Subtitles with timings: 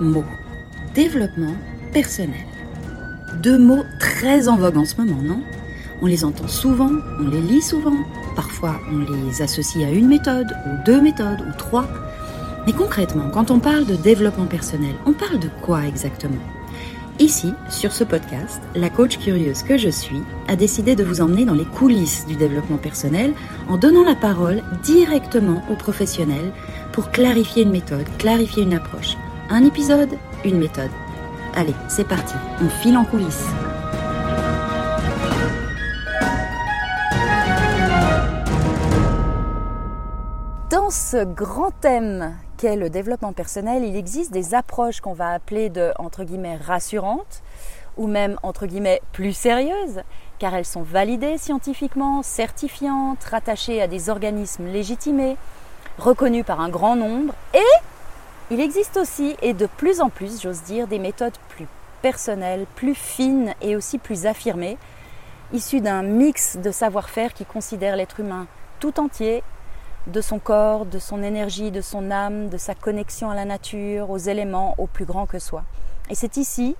[0.00, 0.24] mots.
[0.94, 1.54] Développement
[1.92, 2.46] personnel.
[3.42, 5.40] Deux mots très en vogue en ce moment, non?
[6.00, 7.96] On les entend souvent, on les lit souvent,
[8.36, 11.86] parfois on les associe à une méthode, ou deux méthodes, ou trois.
[12.66, 16.36] Mais concrètement, quand on parle de développement personnel, on parle de quoi exactement?
[17.18, 21.44] Ici, sur ce podcast, la coach curieuse que je suis a décidé de vous emmener
[21.44, 23.32] dans les coulisses du développement personnel
[23.68, 26.52] en donnant la parole directement aux professionnels
[26.92, 29.16] pour clarifier une méthode, clarifier une approche.
[29.50, 30.10] Un épisode,
[30.44, 30.90] une méthode.
[31.54, 33.46] Allez, c'est parti, on file en coulisses.
[40.68, 45.70] Dans ce grand thème qu'est le développement personnel, il existe des approches qu'on va appeler
[45.70, 47.42] de entre guillemets rassurantes
[47.96, 50.02] ou même entre guillemets plus sérieuses
[50.38, 55.38] car elles sont validées scientifiquement, certifiantes, rattachées à des organismes légitimés,
[55.98, 57.97] reconnus par un grand nombre et
[58.50, 61.66] il existe aussi et de plus en plus, j'ose dire, des méthodes plus
[62.02, 64.78] personnelles, plus fines et aussi plus affirmées,
[65.52, 68.46] issues d'un mix de savoir-faire qui considère l'être humain
[68.80, 69.42] tout entier
[70.06, 74.10] de son corps, de son énergie, de son âme, de sa connexion à la nature,
[74.10, 75.64] aux éléments, au plus grand que soi.
[76.08, 76.76] Et c'est ici,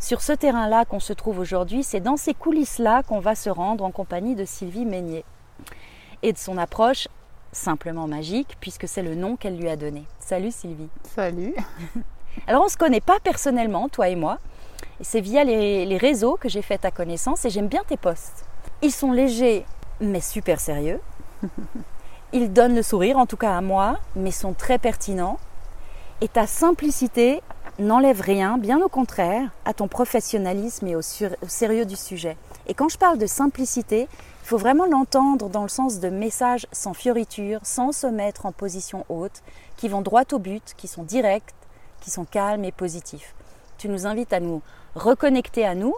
[0.00, 3.84] sur ce terrain-là qu'on se trouve aujourd'hui, c'est dans ces coulisses-là qu'on va se rendre
[3.84, 5.24] en compagnie de Sylvie Meignier
[6.22, 7.06] et de son approche
[7.52, 10.04] simplement magique, puisque c'est le nom qu'elle lui a donné.
[10.18, 10.88] Salut Sylvie.
[11.14, 11.54] Salut.
[12.46, 14.38] Alors on ne se connaît pas personnellement, toi et moi,
[15.00, 17.96] et c'est via les, les réseaux que j'ai fait ta connaissance et j'aime bien tes
[17.96, 18.44] posts.
[18.80, 19.64] Ils sont légers
[20.02, 21.00] mais super sérieux.
[22.32, 25.38] Ils donnent le sourire, en tout cas à moi, mais sont très pertinents.
[26.20, 27.42] Et ta simplicité
[27.78, 32.36] n'enlève rien, bien au contraire, à ton professionnalisme et au, au, sérieux du sujet.
[32.66, 36.66] Et quand je parle de simplicité, il faut vraiment l'entendre dans le sens de messages
[36.72, 39.42] sans fioritures, sans se mettre en position haute,
[39.76, 41.54] qui vont droit au but, qui sont directs,
[42.00, 43.34] qui sont calmes et positifs.
[43.78, 44.62] Tu nous invites à nous
[44.94, 45.94] reconnecter à nous,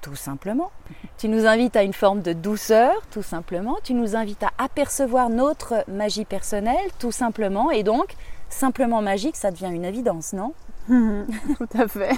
[0.00, 0.70] tout simplement.
[1.18, 3.76] Tu nous invites à une forme de douceur, tout simplement.
[3.82, 7.70] Tu nous invites à apercevoir notre magie personnelle, tout simplement.
[7.70, 8.14] Et donc,
[8.48, 10.52] simplement magique, ça devient une évidence, non?
[11.58, 12.16] Tout à fait.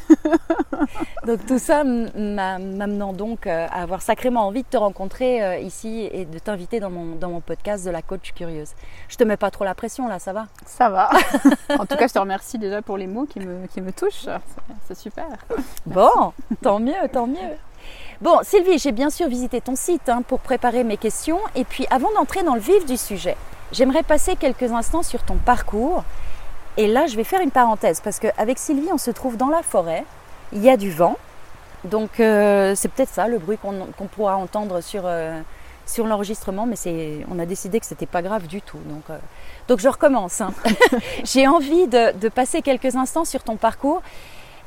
[1.27, 6.09] donc tout ça m'amenant donc euh, à avoir sacrément envie de te rencontrer euh, ici
[6.13, 8.71] et de t'inviter dans mon, dans mon podcast de la coach curieuse.
[9.09, 10.47] Je te mets pas trop la pression là, ça va?
[10.67, 11.11] Ça va.
[11.79, 14.29] en tout cas, je te remercie déjà pour les mots qui me, qui me touchent.
[14.87, 15.27] C'est super.
[15.87, 16.33] Bon,
[16.63, 17.57] tant mieux, tant mieux.
[18.21, 21.39] Bon, Sylvie, j'ai bien sûr visité ton site hein, pour préparer mes questions.
[21.55, 23.37] Et puis, avant d'entrer dans le vif du sujet,
[23.73, 26.05] j'aimerais passer quelques instants sur ton parcours.
[26.77, 29.63] Et là, je vais faire une parenthèse parce qu'avec Sylvie, on se trouve dans la
[29.63, 30.05] forêt.
[30.53, 31.17] Il y a du vent.
[31.85, 35.41] Donc, euh, c'est peut-être ça le bruit qu'on qu pourra entendre sur, euh,
[35.87, 36.67] sur l'enregistrement.
[36.67, 36.77] Mais
[37.31, 38.79] on a décidé que ce n'était pas grave du tout.
[38.87, 39.19] Donc, euh,
[39.69, 40.41] donc je recommence.
[40.41, 40.53] Hein.
[41.25, 44.03] j'ai envie de, de passer quelques instants sur ton parcours.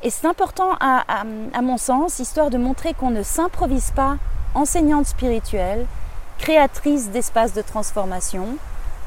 [0.04, 4.18] Et c'est important à, à, à, mon sens, histoire de montrer qu'on ne s'improvise pas
[4.54, 5.86] enseignante spirituelle,
[6.40, 8.58] créatrice d'espaces de transformation,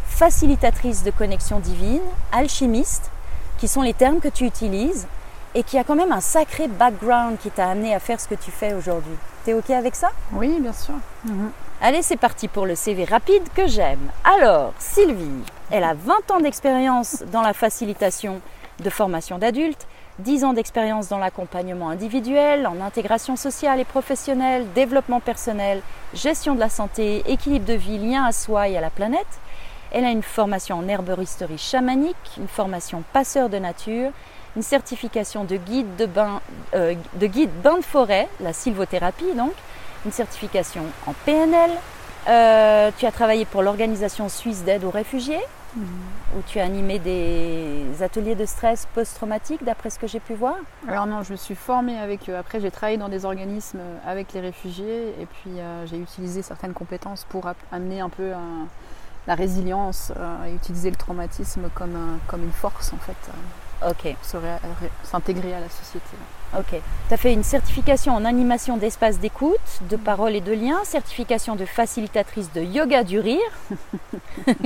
[0.07, 2.01] facilitatrice de connexion divine,
[2.33, 3.11] alchimiste,
[3.59, 5.07] qui sont les termes que tu utilises,
[5.55, 8.35] et qui a quand même un sacré background qui t'a amené à faire ce que
[8.35, 9.17] tu fais aujourd'hui.
[9.45, 10.11] T'es OK avec ça?
[10.33, 10.95] Oui, bien sûr.
[11.25, 11.47] Mmh.
[11.81, 14.11] Allez, c'est parti pour le CV rapide que j'aime.
[14.25, 18.41] Alors, Sylvie, elle a 20 ans d'expérience dans la facilitation
[18.81, 19.87] de formation d'adultes,
[20.19, 25.83] 10 ans d'expérience dans l'accompagnement individuel, en intégration sociale et professionnelle, développement personnel,
[26.15, 29.27] gestion de la santé, équilibre de vie, lien à soi et à la planète.
[29.97, 34.11] Elle a une formation en herboristerie chamanique, une formation passeur de nature,
[34.55, 36.43] une certification de guide de bain,
[36.75, 39.55] euh, de, guide bain de forêt, la sylvothérapie donc,
[40.05, 41.71] une certification en PNL.
[42.29, 45.41] Euh, tu as travaillé pour l'organisation suisse d'aide aux réfugiés,
[45.75, 45.81] mmh.
[46.37, 50.57] où tu as animé des ateliers de stress post-traumatique, d'après ce que j'ai pu voir
[50.87, 52.37] Alors non, je me suis formée avec eux.
[52.37, 56.75] Après, j'ai travaillé dans des organismes avec les réfugiés et puis euh, j'ai utilisé certaines
[56.75, 58.67] compétences pour amener un peu un,
[59.27, 63.17] la résilience euh, et utiliser le traumatisme comme, un, comme une force en fait.
[63.87, 64.15] Ok.
[65.03, 66.17] S'intégrer à la société.
[66.57, 66.81] Ok.
[67.09, 69.59] Tu as fait une certification en animation d'espace d'écoute,
[69.91, 73.39] de parole et de lien, certification de facilitatrice de yoga du rire,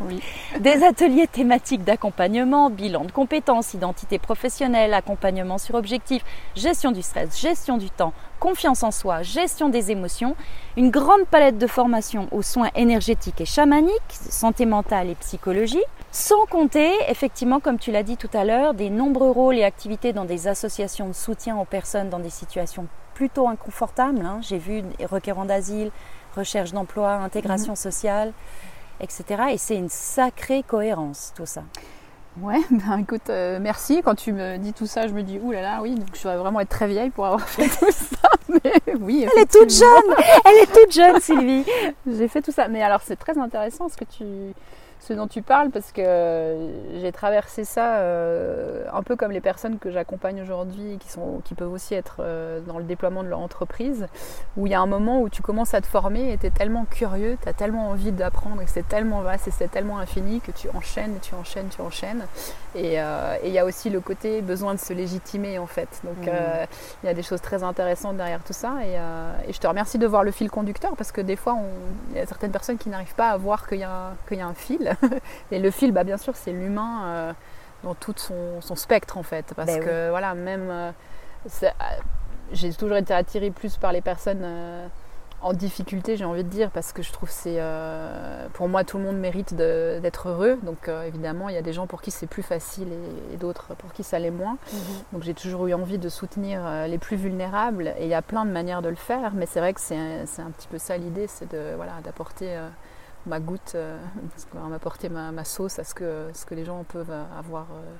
[0.00, 0.22] oui.
[0.60, 6.24] des ateliers thématiques d'accompagnement, bilan de compétences, identité professionnelle, accompagnement sur objectif,
[6.54, 10.36] gestion du stress, gestion du temps, confiance en soi, gestion des émotions,
[10.76, 16.46] une grande palette de formations aux soins énergétiques et chamaniques, santé mentale et psychologie, sans
[16.46, 20.24] compter, effectivement, comme tu l'as dit tout à l'heure, des nombreux rôles et activités dans
[20.24, 24.24] des associations de soutien aux personnes dans des situations plutôt inconfortables.
[24.24, 24.40] Hein.
[24.42, 25.90] J'ai vu requérants d'asile,
[26.36, 27.76] recherche d'emploi, intégration mmh.
[27.76, 28.32] sociale,
[29.00, 29.24] etc.
[29.52, 31.62] Et c'est une sacrée cohérence, tout ça.
[32.42, 34.02] Ouais, ben écoute, euh, merci.
[34.04, 36.36] Quand tu me dis tout ça, je me dis, là là, oui, donc je dois
[36.36, 38.28] vraiment être très vieille pour avoir fait tout ça.
[38.48, 40.14] Mais oui, Elle est toute jeune
[40.44, 41.64] Elle est toute jeune, Sylvie
[42.06, 42.68] J'ai fait tout ça.
[42.68, 44.24] Mais alors, c'est très intéressant ce que tu
[45.00, 46.56] ce dont tu parles parce que
[47.00, 51.54] j'ai traversé ça euh, un peu comme les personnes que j'accompagne aujourd'hui qui, sont, qui
[51.54, 54.06] peuvent aussi être euh, dans le déploiement de leur entreprise
[54.56, 56.50] où il y a un moment où tu commences à te former et tu es
[56.50, 60.40] tellement curieux, tu as tellement envie d'apprendre et c'est tellement vaste et c'est tellement infini
[60.40, 62.26] que tu enchaînes, tu enchaînes, tu enchaînes
[62.78, 63.00] et
[63.44, 66.30] il y a aussi le côté besoin de se légitimer en fait donc mmh.
[67.02, 68.94] il y a des choses très intéressantes derrière tout ça et,
[69.48, 71.56] et, je te remercie de voir le fil conducteur parce que des fois
[72.10, 74.54] il y a certaines personnes qui n'arrivent pas à voir qu'il y, y, a un
[74.54, 74.96] fil
[75.50, 77.32] et le fil, bah, bien sûr, c'est l'humain euh,
[77.84, 79.52] dans tout son, spectre en fait.
[79.54, 80.68] Parce ben que voilà, même.
[80.70, 80.90] Euh,
[81.62, 81.68] euh,
[82.52, 84.44] j'ai toujours été attirée plus par les personnes
[85.40, 87.60] en difficulté, j'ai envie de dire, parce que je trouve c'est.
[88.54, 90.58] pour moi, tout le monde mérite d'être heureux.
[90.62, 92.88] Donc évidemment, il y a des gens pour qui c'est plus facile
[93.32, 94.58] et, d'autres pour qui ça l'est moins.
[94.72, 94.80] Mhm.
[95.12, 97.94] Donc j'ai toujours eu envie de soutenir les plus vulnérables.
[97.98, 99.32] Et il y a plein de manières de le faire.
[99.34, 102.58] Mais c'est vrai que c'est un, petit peu ça l'idée, c'est de voilà, d'apporter
[103.28, 103.98] ma goutte, euh,
[104.68, 107.94] m'apporter ma, ma, sauce à ce que, ce que les gens peuvent avoir, euh,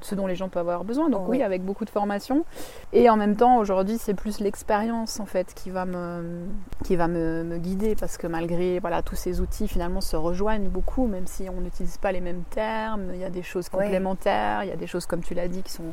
[0.00, 1.08] ce dont les gens peuvent avoir besoin.
[1.08, 1.42] Donc oui.
[1.42, 2.44] avec beaucoup de formation.
[2.92, 6.46] Et en même temps, aujourd'hui, c'est plus l'expérience en fait qui va me,
[6.84, 11.06] qui va me, guider parce que malgré voilà tous ces outils finalement se rejoignent beaucoup,
[11.06, 13.10] même si on n'utilise pas les mêmes termes.
[13.14, 15.62] Il y a des choses complémentaires, il y a des choses comme tu l'as dit
[15.62, 15.92] qui sont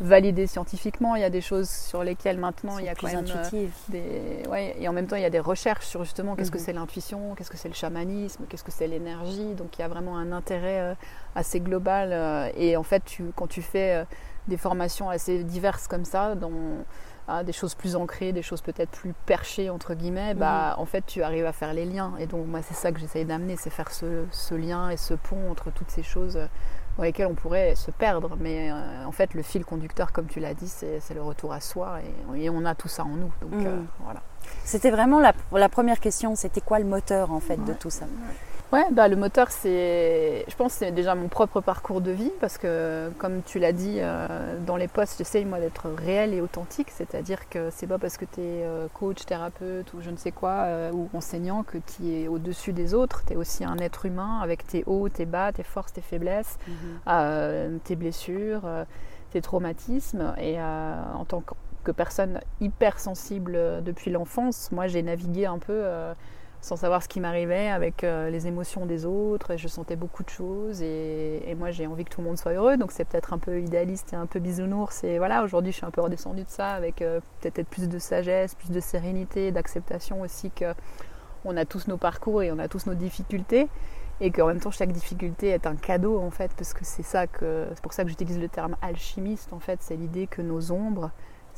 [0.00, 1.14] validé scientifiquement.
[1.14, 4.48] Il y a des choses sur lesquelles maintenant il y a quand même euh, des
[4.48, 6.64] ouais, et en même temps il y a des recherches sur justement qu'est-ce que mhm.
[6.64, 9.54] c'est l'intuition, qu'est-ce que c'est le chamanisme, qu'est-ce que c'est l'énergie.
[9.54, 10.94] Donc il y a vraiment un intérêt euh,
[11.34, 14.04] assez global euh, et en fait tu, quand tu fais
[14.48, 16.50] des formations assez diverses comme ça dans
[17.28, 20.82] ah, des choses plus ancrées, des choses peut-être plus perchées entre guillemets, bah mhm.
[20.82, 23.26] en fait tu arrives à faire les liens et donc moi c'est ça que j'essaye
[23.26, 26.38] d'amener, c'est faire ce, ce, lien et ce pont entre toutes ces choses
[26.96, 28.36] dans lesquels on pourrait se perdre.
[28.40, 31.60] Mais euh, en fait, le fil conducteur, comme tu l'as dit, c'est le retour à
[31.60, 32.00] soi
[32.34, 33.32] et, on a tout ça en nous.
[33.40, 33.86] Donc euh, mm.
[34.00, 34.22] voilà.
[34.64, 38.04] C'était vraiment la, la, première question, c'était quoi le moteur en fait de tout ça?
[38.04, 38.34] Ouais,
[38.92, 43.10] bah, le moteur, c'est, je pense, c'est déjà mon propre parcours de vie parce que,
[43.18, 47.48] comme tu l'as dit euh, dans les posts, j'essaye moi d'être réel et authentique, c'est-à-dire
[47.48, 50.66] que c'est pas parce que tu es euh, coach, thérapeute ou je ne sais quoi,
[50.66, 53.24] euh, ou enseignant que tu es au-dessus des autres.
[53.26, 56.58] Tu es aussi un être humain avec tes hauts, tes bas, tes forces, tes faiblesses,
[56.68, 57.80] mhm.
[57.80, 58.62] tes blessures,
[59.30, 60.34] tes traumatismes.
[60.38, 61.42] Et en tant
[61.82, 65.82] que personne hyper sensible depuis l'enfance, moi j'ai navigué un peu
[66.60, 70.28] sans savoir ce qui m'arrivait avec euh, les émotions des autres je sentais beaucoup de
[70.28, 72.76] choses et, moi j'ai envie que tout le monde soit heureux.
[72.76, 75.86] Donc c'est peut-être un peu idéaliste et un peu bisounours et voilà aujourd'hui je suis
[75.86, 80.20] un peu redescendue de ça avec euh, peut-être plus de sagesse, plus de sérénité, d'acceptation
[80.20, 80.74] aussi que
[81.44, 83.68] on a tous nos parcours et on a tous nos difficultés
[84.20, 87.26] et qu'en même temps chaque difficulté est un cadeau en fait parce que c'est ça
[87.26, 90.72] que c'est pour ça que j'utilise le terme alchimiste en fait c'est l'idée que nos
[90.72, 91.10] ombres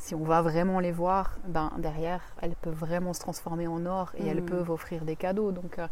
[0.03, 4.11] si on va vraiment les voir, ben, derrière, elles peuvent vraiment se transformer en or
[4.17, 4.47] et elles mm.
[4.47, 5.53] peuvent offrir des cadeaux.
[5.53, 5.87] Donc, euh,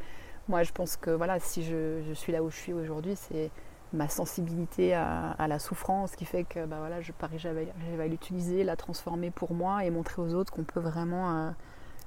[0.50, 3.52] moi, je pense que voilà, si je, suis là où je suis aujourd'hui, c'est
[3.94, 7.72] ma sensibilité à, la souffrance qui fait que ben, voilà, je parie, j'avais
[8.10, 11.52] l'utiliser, la transformer pour moi et montrer aux autres qu'on peut vraiment euh,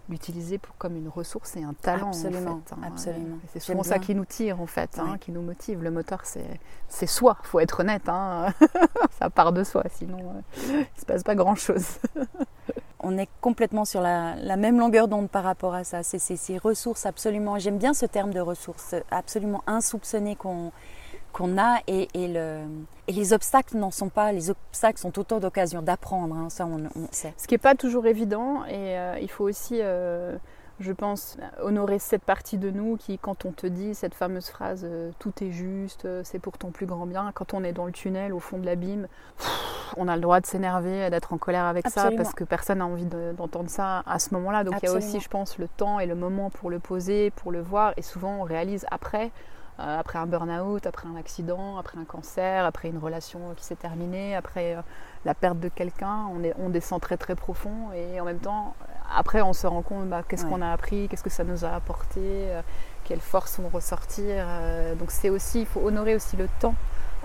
[0.08, 2.08] l'utiliser comme une ressource et un talent.
[2.08, 2.50] Absolument.
[2.50, 2.86] En fait, hein.
[2.86, 3.36] absolument.
[3.52, 5.82] C'est souvent ça qui nous tire en fait, hein, qui nous motive.
[5.82, 7.36] Le moteur, c'est soi.
[7.42, 8.08] faut être honnête.
[8.08, 8.52] Hein.
[9.18, 11.98] ça part de soi, sinon euh, il ne se passe pas grand-chose.
[13.06, 16.02] On est complètement sur la, la même longueur d'onde par rapport à ça.
[16.02, 17.58] C'est ces ressources absolument.
[17.58, 20.72] J'aime bien ce terme de ressources absolument insoupçonnées qu'on
[21.34, 22.60] qu'on a et, le,
[23.08, 26.88] et, les obstacles n'en sont pas, les obstacles sont autant d'occasions d'apprendre, hein, ça on,
[27.10, 27.34] sait.
[27.36, 30.36] Ce qui n'est pas toujours évident et euh, il faut aussi, euh,
[30.78, 34.82] je pense, honorer cette partie de nous qui, quand on te dit cette fameuse phrase
[34.84, 37.92] euh, tout est juste, c'est pour ton plus grand bien, quand on est dans le
[37.92, 39.08] tunnel au fond de l'abîme,
[39.96, 42.86] on a le droit de s'énerver, d'être en colère avec ça parce que personne n'a
[42.86, 44.62] envie d'entendre ça à ce moment-là.
[44.62, 47.30] Donc il y a aussi, je pense, le temps et le moment pour le poser,
[47.32, 49.32] pour le voir et souvent on réalise après
[49.78, 54.36] après un burn-out, après un accident, après un cancer, après une relation qui s'est terminée,
[54.36, 54.82] après euh,
[55.24, 58.74] la perte de quelqu'un, on, on, descend très très profond et en même temps,
[59.14, 61.70] après on se rend compte bah, qu'est-ce qu'on a appris, qu'est-ce que ça nous a
[61.70, 62.62] apporté, euh,
[63.04, 64.46] quelles forces vont ressortir.
[64.98, 66.74] donc c'est aussi, il faut honorer aussi le temps.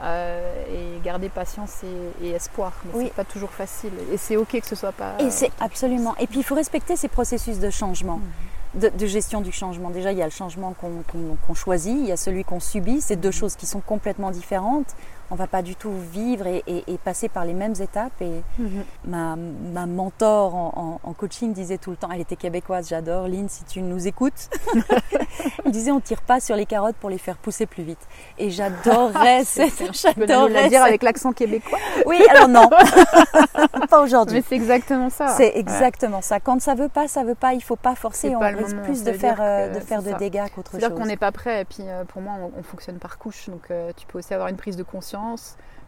[0.01, 1.83] et garder patience
[2.21, 2.73] et, espoir.
[2.85, 3.03] Mais oui.
[3.05, 3.93] c'est pas toujours facile.
[4.11, 5.15] Et c'est ok que ce soit pas.
[5.19, 6.15] Et c'est absolument.
[6.17, 8.17] Et puis il faut respecter ces processus de changement.
[8.17, 9.89] Mmh de, gestion du changement.
[9.89, 13.01] Déjà, il y a le changement qu'on choisit, il y a celui qu'on subit.
[13.01, 14.95] C'est deux choses qui sont complètement différentes.
[15.31, 16.63] On va pas du tout vivre et,
[17.03, 18.21] passer par les mêmes étapes.
[18.21, 18.83] Et mhm.
[19.05, 23.63] ma, ma, mentor en, coaching disait tout le temps, elle était québécoise, j'adore, Lynn, si
[23.65, 24.49] tu nous écoutes,
[25.65, 27.99] elle disait on tire pas sur les carottes pour les faire pousser plus vite.
[28.37, 31.79] Et j'adorais cette, j'adorais dire avec l'accent québécois?
[32.05, 32.69] Oui, alors non,
[33.89, 34.37] pas aujourd'hui.
[34.37, 35.29] Mais c'est exactement ça.
[35.29, 36.39] C'est exactement ça.
[36.39, 37.53] Quand ça veut pas, ça veut pas.
[37.53, 38.35] Il faut pas forcer.
[38.35, 40.79] On risque plus de faire, euh, de faire de dégâts qu'autre chose.
[40.79, 41.61] C'est-à-dire qu'on n'est pas prêt.
[41.61, 43.49] Et puis euh, pour moi, on, fonctionne par couche.
[43.49, 45.18] Donc euh, tu peux aussi avoir une prise de conscience.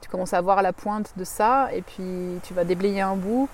[0.02, 3.48] Tu commences à voir la pointe de ça, et puis tu vas déblayer un bout.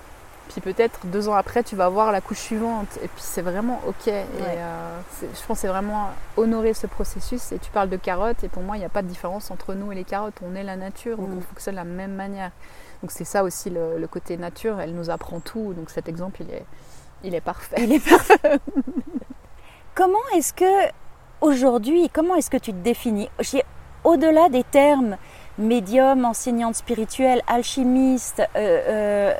[0.48, 2.88] Puis peut-être deux ans après, tu vas voir la couche suivante.
[3.02, 4.08] Et puis c'est vraiment ok.
[4.08, 4.22] Et
[5.20, 6.08] je pense c'est vraiment
[6.38, 7.52] honorer ce processus.
[7.52, 9.74] Et tu parles de carottes, et pour moi, il n'y a pas de différence entre
[9.74, 10.40] nous et les carottes.
[10.42, 11.38] On est la nature, donc mm.
[11.38, 12.50] on fonctionne de la même manière.
[13.02, 15.72] Donc c'est ça aussi le, côté nature, elle nous apprend tout.
[15.74, 16.64] Donc cet exemple, il est,
[17.24, 17.76] il est parfait.
[17.78, 18.38] Il est parfait.
[19.94, 20.90] comment est-ce que
[21.40, 23.28] aujourd'hui, comment est-ce que tu te définis?
[24.04, 25.16] Au-delà des termes
[25.58, 29.34] médium, enseignante spirituelle, alchimiste, euh, euh,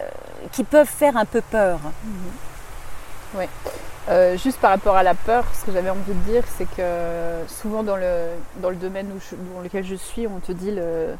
[0.52, 1.78] qui peuvent faire un peu peur.
[3.34, 3.44] Oui.
[4.08, 7.46] Euh, juste par rapport à la peur, ce que j'avais envie de dire, c'est que
[7.46, 9.08] souvent dans le, dans le domaine
[9.54, 11.14] dans lequel je suis, on te dit le,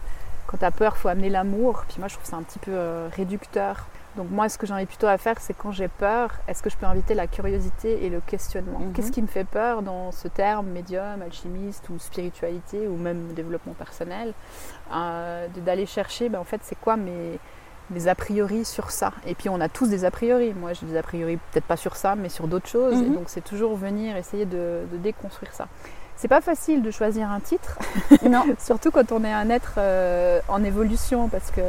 [0.46, 1.84] quand tu as peur, faut amener l'amour.
[1.88, 2.76] Puis moi, je trouve ça un petit peu
[3.14, 3.86] réducteur.
[4.18, 6.68] Donc moi, ce que j'ai envie plutôt à faire, c'est quand j'ai peur, est-ce que
[6.68, 8.92] je peux inviter la curiosité et le questionnement mhm.
[8.92, 13.74] Qu'est-ce qui me fait peur dans ce terme médium, alchimiste ou spiritualité ou même développement
[13.74, 14.34] personnel
[14.92, 17.38] euh, D'aller chercher, ben, en fait, c'est quoi mes,
[17.90, 19.12] mes a priori sur ça?
[19.24, 20.52] Et puis on a tous des a priori.
[20.52, 22.94] Moi, j'ai des a priori peut-être pas sur ça, mais sur d'autres choses.
[22.94, 23.14] Et mhm.
[23.14, 25.68] donc c'est toujours venir essayer de, de déconstruire ça.
[26.16, 27.78] C'est pas facile de choisir un titre,
[28.28, 28.42] non.
[28.58, 31.60] surtout quand on est un être euh, en évolution, parce que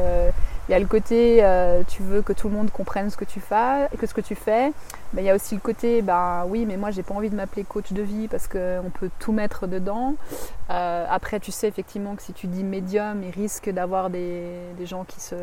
[0.70, 3.26] il y a le côté euh, tu veux que tout le monde comprenne ce que
[3.26, 4.72] tu fais, que ce que tu fais.
[5.14, 7.36] Mais il y a aussi le côté bah oui, mais moi j'ai pas envie de
[7.36, 10.16] m'appeler coach de vie parce qu'on peut tout mettre dedans.
[10.70, 15.04] Euh, après, tu sais effectivement que si tu dis médium, il risque d'avoir des, gens
[15.04, 15.36] qui se,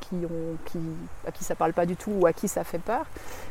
[0.00, 0.78] qui, ont, qui,
[1.26, 3.06] à qui ça parle pas du tout ou à qui ça fait peur.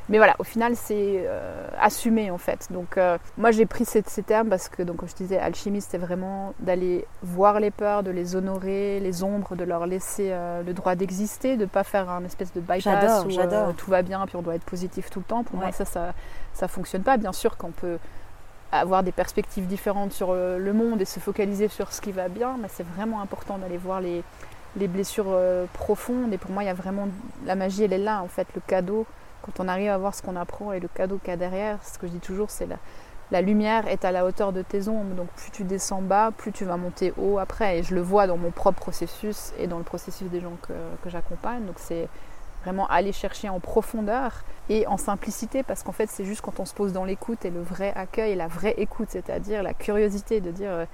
[0.10, 2.68] Mais voilà, au final, c'est euh, assumé en fait.
[2.72, 3.00] Donc
[3.38, 6.54] moi j'ai pris ces, ces, termes parce que donc comme je disais, alchimiste, c'est vraiment
[6.60, 10.34] d'aller voir les peurs, de les honorer, les ombres, de leur laisser
[10.66, 11.24] le droit d'exister
[11.58, 14.42] de ne pas faire un espèce de bypass où euh, tout va bien puis on
[14.42, 15.44] doit être positif tout le temps.
[15.44, 16.14] Pour ça, ça,
[16.54, 17.18] ça fonctionne pas.
[17.18, 17.98] Bien sûr qu'on peut
[18.72, 22.28] avoir des perspectives différentes sur euh, le monde et se focaliser sur ce qui va
[22.28, 24.24] bien, mais c'est vraiment important d'aller voir les,
[24.78, 26.34] les blessures euh, profondes.
[26.34, 27.08] Et pour moi, il y a vraiment
[27.46, 29.06] la magie, elle est là en fait, le cadeau.
[29.44, 31.78] Quand on arrive à voir ce qu'on apprend et le cadeau qu'il y a derrière,
[31.84, 32.78] ce que je dis toujours, c'est la,
[33.32, 35.16] la lumière est à la hauteur de tes ombres.
[35.16, 37.80] Donc plus tu descends bas, plus tu vas monter haut après.
[37.80, 41.10] Et je le vois dans mon propre processus et dans le processus des gens que,
[41.10, 41.66] j'accompagne.
[41.66, 42.08] Donc c'est
[42.64, 46.66] vraiment aller chercher en profondeur et en simplicité parce qu'en fait c'est juste quand on
[46.66, 50.52] se pose dans l'écoute et le vrai accueil la vraie écoute, c'est-à-dire la curiosité de
[50.52, 50.86] dire euh,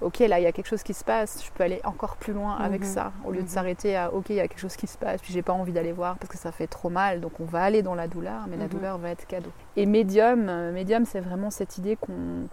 [0.00, 2.32] ok là il y a quelque chose qui se passe, je peux aller encore plus
[2.32, 2.86] loin avec mhm.
[2.86, 3.48] ça, au lieu de mhm.
[3.48, 5.72] s'arrêter à ok il y a quelque chose qui se passe, puis j'ai pas envie
[5.72, 8.46] d'aller voir parce que ça fait trop mal, donc on va aller dans la douleur,
[8.48, 8.70] mais la mhm.
[8.70, 9.50] douleur va être cadeau.
[9.76, 12.48] Et médium, euh, médium c'est vraiment cette idée qu'on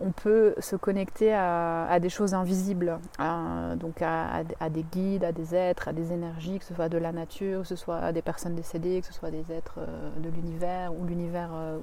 [0.00, 5.88] on peut se connecter à, des choses invisibles, donc à, des guides, à des êtres,
[5.88, 8.54] à des énergies, que ce soit de la nature, que ce soit à des personnes
[8.54, 11.78] décédées, que ce soit des êtres euh, de l'univers, ou l'univers, euh,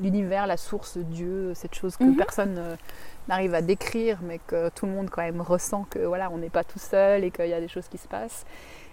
[0.00, 2.60] l'univers, la source, Dieu, cette chose que personne
[3.28, 6.50] n'arrive à décrire, mais que tout le monde quand même ressent que voilà, on n'est
[6.50, 8.44] pas tout seul et qu'il y a des choses qui se passent.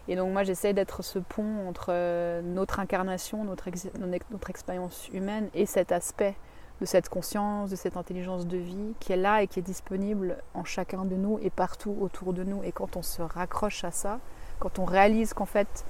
[0.08, 3.70] Et donc moi j'essaie d'être ce pont entre euh, notre incarnation, notre,
[4.32, 6.36] notre expérience humaine et cet aspect
[6.82, 10.38] de cette conscience, de cette intelligence de vie qui est là et qui est disponible
[10.54, 12.64] en chacun de nous et partout autour de nous.
[12.64, 14.20] Et quand on se raccroche à ça,
[14.60, 15.86] quand on réalise qu'en fait,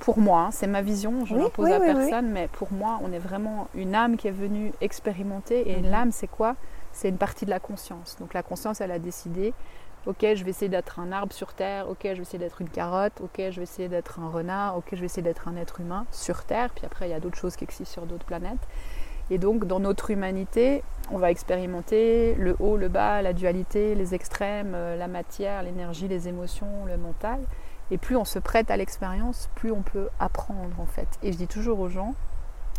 [0.00, 3.12] pour moi, hein, c'est ma vision, je ne l'impose à personne, mais pour moi, on
[3.12, 5.70] est vraiment une âme qui est venue expérimenter.
[5.70, 5.90] Et mhm.
[5.90, 6.54] l'âme, c'est quoi?
[6.92, 8.16] C'est une partie de la conscience.
[8.20, 9.52] Donc la conscience, elle a décidé,
[10.06, 12.70] ok, je vais essayer d'être un arbre sur Terre, ok, je vais essayer d'être une
[12.70, 15.80] carotte, ok, je vais essayer d'être un renard, ok, je vais essayer d'être un être
[15.80, 18.66] humain sur Terre, puis après, il y a d'autres choses qui existent sur d'autres planètes.
[19.30, 24.14] Et donc, dans notre humanité, on va expérimenter le haut, le bas, la dualité, les
[24.14, 27.40] extrêmes, euh, la matière, l'énergie, les émotions, le mental.
[27.90, 31.08] Et plus on se prête à l'expérience, plus on peut apprendre en fait.
[31.22, 32.14] Et je dis toujours aux gens,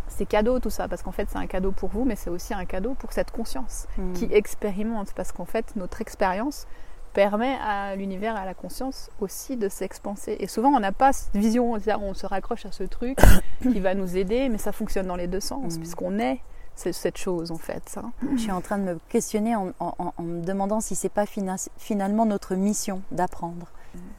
[0.08, 2.54] c'est cadeau tout ça, parce qu'en fait c'est un cadeau pour vous, mais c'est aussi
[2.54, 4.14] un cadeau pour cette conscience hmm.
[4.14, 6.68] qui expérimente, parce qu'en fait notre expérience
[7.14, 10.38] permet à l'univers, à la conscience aussi de s'expanser.
[10.40, 13.18] Et souvent on n'a pas cette vision, on se raccroche à ce truc
[13.62, 15.80] qui va nous aider, mais ça fonctionne dans les deux sens, hmm.
[15.80, 16.40] puisqu'on est
[16.76, 17.84] cette chose en fait.
[17.90, 18.04] Ça.
[18.34, 19.74] Je suis en train de me questionner en,
[20.20, 23.68] me demandant si c'est pas finalement notre mission d'apprendre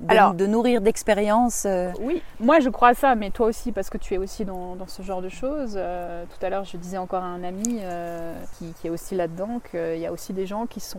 [0.00, 1.64] de, Alors, de nourrir d'expériences.
[1.66, 1.92] Euh.
[2.00, 4.76] Oui, moi je crois à ça, mais toi aussi, parce que tu es aussi dans,
[4.86, 5.74] ce genre de choses.
[5.76, 9.60] Euh, tout à l'heure, je disais encore à un ami euh, qui, est aussi là-dedans
[9.70, 10.98] qu'il y a aussi des gens qui sont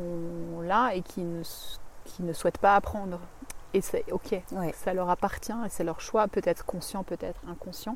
[0.64, 1.42] là et qui ne,
[2.12, 3.20] qui ne souhaitent pas apprendre.
[3.74, 4.36] et c'est ok.
[4.76, 7.96] Ça leur appartient et c'est leur choix, peut-être conscient, peut-être inconscient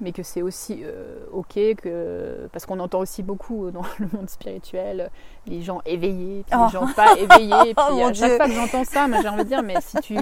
[0.00, 4.28] mais que c'est aussi euh, ok que parce qu'on entend aussi beaucoup dans le monde
[4.28, 5.10] spirituel
[5.46, 6.70] les gens éveillés puis les oh.
[6.70, 9.62] gens pas éveillés puis oh, à chaque fois que j'entends ça j'ai envie de dire
[9.62, 10.16] mais si tu,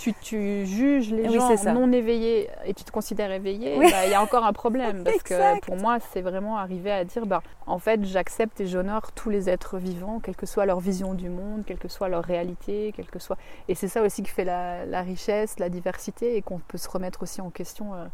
[0.00, 4.14] tu, tu juges les gens non éveillés et tu te considères éveillé bah, il y
[4.14, 7.78] a encore un problème parce que pour moi c'est vraiment arriver à dire bah en
[7.78, 11.62] fait j'accepte et j'honore tous les êtres vivants quelle que soit leur vision du monde
[11.66, 13.36] quelle que soit leur réalité quelle que soit
[13.68, 16.88] et c'est ça aussi qui fait la, la richesse la diversité et qu'on peut se
[16.88, 18.06] remettre aussi en question euh,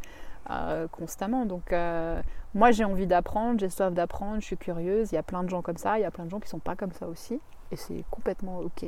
[0.51, 1.47] euh, constamment.
[1.47, 2.21] Donc euh,
[2.55, 5.13] moi j'ai envie d'apprendre, j'ai soif d'apprendre, je suis curieuse.
[5.13, 6.49] Il y a plein de gens comme ça, il y a plein de gens qui
[6.49, 7.41] sont pas comme ça aussi.
[7.71, 8.87] Et c'est complètement ok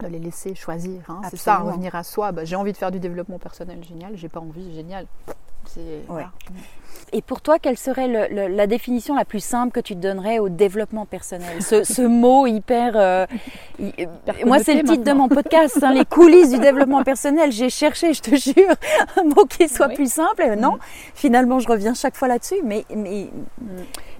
[0.00, 1.02] de les laisser choisir.
[1.08, 1.22] Hein.
[1.30, 2.32] C'est ça, revenir à soi.
[2.32, 4.16] Bah, j'ai envie de faire du développement personnel, génial.
[4.16, 5.06] J'ai pas envie, génial.
[7.12, 11.06] Et pour toi, quelle serait la définition la plus simple que tu donnerais au développement
[11.06, 11.62] personnel?
[11.62, 12.92] Ce, mot hyper...
[12.96, 13.26] Euh,
[14.44, 17.50] moi, c'est le titre de mon podcast, hein, les coulisses du développement personnel.
[17.52, 18.74] J'ai cherché, je te jure,
[19.16, 20.42] un mot qui soit plus simple.
[20.42, 20.80] Et non, mm.
[21.14, 22.60] finalement, je reviens chaque fois là-dessus.
[22.64, 23.30] Mais, mais...
[23.60, 23.66] Mm.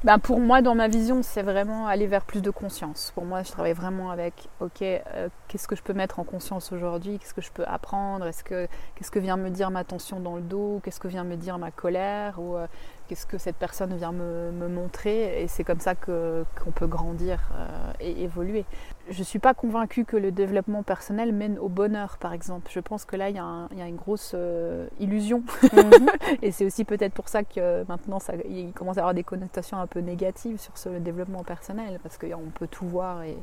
[0.05, 3.11] Ben pour moi, dans ma vision, c'est vraiment aller vers plus de conscience.
[3.15, 6.73] Pour moi, je travaille vraiment avec, ok, euh, qu'est-ce que je peux mettre en conscience
[6.73, 10.21] aujourd'hui Qu'est-ce que je peux apprendre Est-ce que qu'est-ce que vient me dire ma tension
[10.21, 12.67] dans le dos Qu'est-ce que vient me dire ma colère Ou euh,
[13.09, 17.41] qu'est-ce que cette personne vient me, montrer Et c'est comme ça que, qu'on peut grandir
[17.55, 18.65] euh, et évoluer.
[19.11, 22.71] Je ne suis pas convaincue que le développement personnel mène au bonheur, par exemple.
[22.71, 25.43] Je pense que là, il y, a, une grosse euh, illusion.
[25.73, 26.11] Mhm.
[26.43, 29.79] et c'est aussi peut-être pour ça que maintenant, ça, il commence à avoir des connotations
[29.79, 33.39] un peu négatives sur ce développement personnel, parce qu'on peut tout voir et,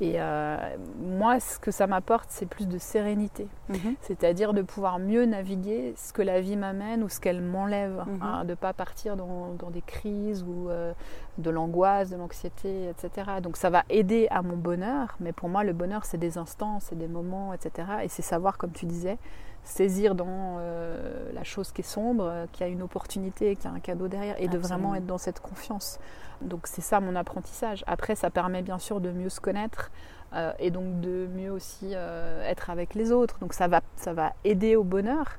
[0.00, 0.56] et euh,
[0.98, 3.46] moi, ce que ça m'apporte, c'est plus de sérénité.
[3.68, 3.96] Mhm.
[4.00, 8.04] C'est-à-dire de pouvoir mieux naviguer ce que la vie m'amène ou ce qu'elle m'enlève.
[8.06, 8.22] Mhm.
[8.22, 10.92] Hein, de ne pas partir dans, des crises ou euh,
[11.36, 13.30] de l'angoisse, de l'anxiété, etc.
[13.42, 15.16] Donc ça va aider à mon bonheur.
[15.20, 17.88] Mais pour moi, le bonheur, c'est des instants, c'est des moments, etc.
[18.02, 19.18] Et c'est savoir, comme tu disais,
[19.64, 23.72] saisir dans euh, la chose qui est sombre, qu'il y a une opportunité, qu'il y
[23.72, 24.40] a un cadeau derrière.
[24.40, 25.98] Et de vraiment être dans cette confiance.
[26.40, 27.84] Donc c'est ça mon apprentissage.
[27.86, 29.90] Après, ça permet bien sûr de mieux se connaître
[30.34, 33.38] euh, et donc de mieux aussi euh, être avec les autres.
[33.40, 35.38] Donc ça va, ça va aider au bonheur.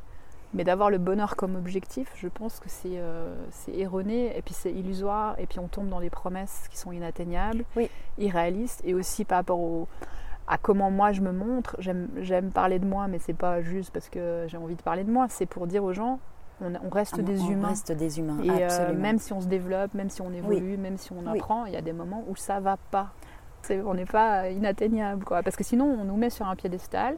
[0.54, 3.34] Mais d'avoir le bonheur comme objectif, je pense que c'est euh,
[3.74, 7.64] erroné et puis c'est illusoire et puis on tombe dans des promesses qui sont inatteignables,
[8.18, 9.88] irréalistes et aussi par rapport
[10.48, 11.78] à comment moi je me montre.
[11.80, 15.12] J'aime parler de moi, mais c'est pas juste parce que j'ai envie de parler de
[15.12, 16.20] moi, c'est pour dire aux gens
[16.62, 17.70] on, reste ah des humains.
[17.70, 20.98] reste des humains, et euh, même si on se développe, même si on évolue, même
[20.98, 23.12] si on apprend, il y a des moments où ça va pas.
[23.70, 25.44] on n'est pas inatteignable, quoi.
[25.44, 27.18] Parce que sinon, on nous met sur un piédestal.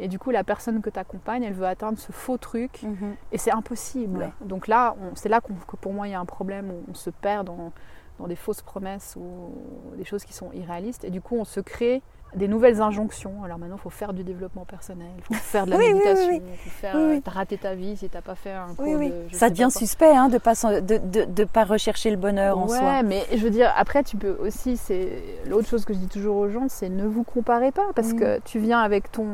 [0.00, 2.82] Et du coup, la personne que tu accompagnes, elle veut atteindre ce faux truc.
[2.82, 3.14] Mhm.
[3.30, 4.32] Et c'est impossible.
[4.40, 6.70] Donc là, c'est là que pour moi, il y a un problème.
[6.70, 7.72] On, on se perd dans,
[8.18, 9.52] dans des fausses promesses ou
[9.96, 11.04] des choses qui sont irréalistes.
[11.04, 12.02] Et du coup, on se crée
[12.34, 13.44] des nouvelles injonctions.
[13.44, 16.56] Alors maintenant, il faut faire du développement personnel, il faut faire de la méditation, il
[16.58, 16.96] faut faire.
[16.96, 20.14] Euh, t'as raté ta vie si t'as pas fait un cours de, Ça devient suspect
[20.14, 22.78] hein, de pas de, de, de, pas rechercher le bonheur en soi.
[22.78, 26.08] Ouais, mais je veux dire, après, tu peux aussi, c'est l'autre chose que je dis
[26.08, 28.18] toujours aux gens, c'est ne vous comparez pas parce mm.
[28.18, 29.26] que tu viens avec ton,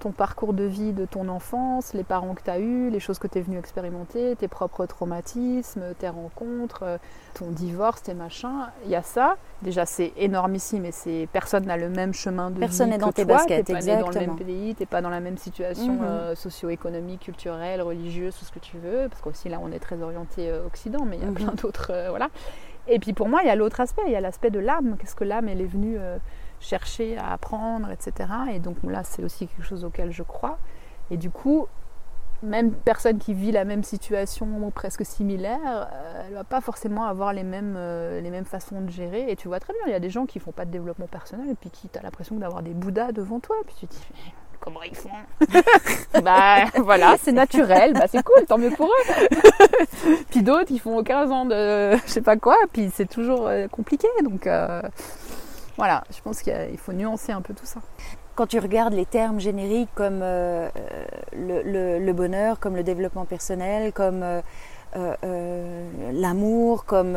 [0.00, 3.18] ton parcours de vie de ton enfance, les parents que tu as eus, les choses
[3.18, 6.98] que tu es venu expérimenter, tes propres traumatismes, tes rencontres, euh,
[7.36, 8.66] ton divorce, tes machins.
[8.84, 9.36] Il y a ça.
[9.62, 13.68] Déjà, c'est énormissime et c'est personne n'a le même chemin Personne n'est dans tes baskets,
[13.70, 14.06] exactement.
[14.06, 16.04] pas dans le même pays, t'es pas dans la même situation mhm.
[16.04, 20.02] euh, socio-économique, culturelle, religieuse, tout ce que tu veux, parce qu'aussi là on est très
[20.02, 21.34] orienté euh, Occident, mais il y a mhm.
[21.34, 22.28] plein d'autres, euh, voilà.
[22.88, 24.96] Et puis pour moi, il y a l'autre aspect, il y a l'aspect de l'âme.
[24.98, 25.98] Qu'est-ce que l'âme, elle est venue
[26.60, 28.28] chercher à apprendre, etc.
[28.52, 30.58] Et donc là, c'est aussi quelque chose auquel je crois.
[31.10, 31.66] Et du coup,
[32.42, 37.32] même personne qui vit la même situation presque similaire, euh, elle va pas forcément avoir
[37.32, 39.30] les mêmes, euh, les mêmes façons de gérer.
[39.30, 41.06] Et tu vois très bien, il y a des gens qui font pas de développement
[41.06, 43.56] personnel et puis qui as l'impression d'avoir des bouddhas devant toi.
[43.62, 45.10] Et puis tu te dis, comment ils font?
[46.22, 49.28] Bah voilà, c'est naturel, bah c'est cool, tant mieux pour eux.
[50.30, 53.68] puis d'autres, ils font 15 ans de je sais pas quoi, puis c'est toujours euh,
[53.68, 54.08] compliqué.
[54.24, 54.48] Donc
[55.76, 57.80] voilà, je pense qu'il faut nuancer un peu tout ça
[58.36, 60.68] quand tu regardes les termes génériques comme euh,
[61.32, 64.40] le, bonheur, comme le développement personnel, comme euh,
[64.94, 67.16] euh, l'amour, comme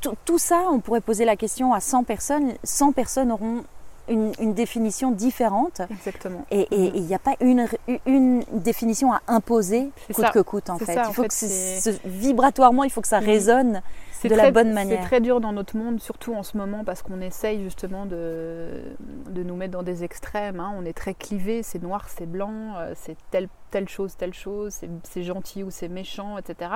[0.00, 2.54] tout, ça, on pourrait poser la question à 100 personnes.
[2.64, 3.64] 100 personnes auront
[4.08, 5.80] une, définition différente.
[5.90, 6.44] Exactement.
[6.50, 7.66] Et il n'y a pas une,
[8.06, 10.98] une définition à imposer coûte que coûte en fait.
[11.08, 13.82] il faut que vibratoirement, il faut que ça résonne
[14.28, 15.00] de la bonne manière.
[15.00, 18.82] C'est très dur dans notre monde, surtout en ce moment, parce qu'on essaye justement de,
[19.30, 20.60] de, nous mettre dans des extrêmes.
[20.60, 20.74] Hein.
[20.78, 24.80] On est très clivé, c'est noir, c'est blanc, euh, c'est tel, telle chose, telle chose,
[25.02, 26.70] c'est gentil ou c'est méchant, etc.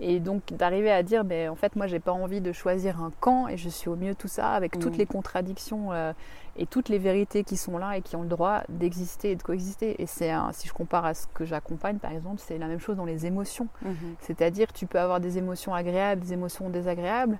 [0.00, 3.12] Et donc d'arriver à dire, ben, en fait, moi, j'ai pas envie de choisir un
[3.20, 4.98] camp et je suis au mieux tout ça avec toutes mm.
[4.98, 6.12] les contradictions euh,
[6.56, 9.42] et toutes les vérités qui sont là et qui ont le droit d'exister et de
[9.42, 10.00] coexister.
[10.02, 12.96] Et c'est si je compare à ce que j'accompagne, par exemple, c'est la même chose
[12.96, 13.68] dans les émotions.
[13.84, 14.14] Mm-hmm.
[14.20, 17.38] C'est-à-dire, tu peux avoir des émotions agréables, des émotions désagréables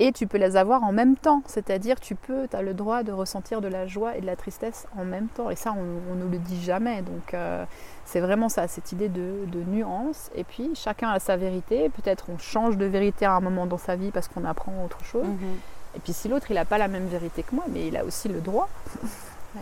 [0.00, 1.42] et tu peux les avoir en même temps.
[1.44, 4.34] C'est-à-dire, tu peux, tu as le droit de ressentir de la joie et de la
[4.34, 5.50] tristesse en même temps.
[5.50, 7.02] Et ça, on ne le dit jamais.
[7.02, 7.66] Donc, euh,
[8.06, 10.30] c'est vraiment ça, cette idée de, nuance.
[10.34, 11.90] Et puis, chacun a sa vérité.
[11.90, 15.04] Peut-être on change de vérité à un moment dans sa vie parce qu'on apprend autre
[15.04, 15.26] chose.
[15.26, 15.56] Mhm.
[15.96, 18.04] Et puis, si l'autre, il n'a pas la même vérité que moi, mais il a
[18.04, 18.68] aussi le droit.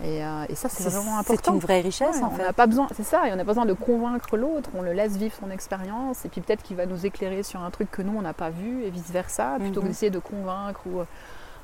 [0.05, 1.51] Euh, et, ça, c'est vraiment important.
[1.51, 2.43] C'est une vraie richesse, en fait.
[2.47, 4.69] On pas besoin, c'est ça, et on n'a pas besoin de convaincre l'autre.
[4.75, 7.71] On le laisse vivre son expérience, et puis peut-être qu'il va nous éclairer sur un
[7.71, 9.91] truc que nous on n'a pas vu, et vice versa, plutôt que mhm.
[9.91, 11.05] d'essayer de convaincre ou euh,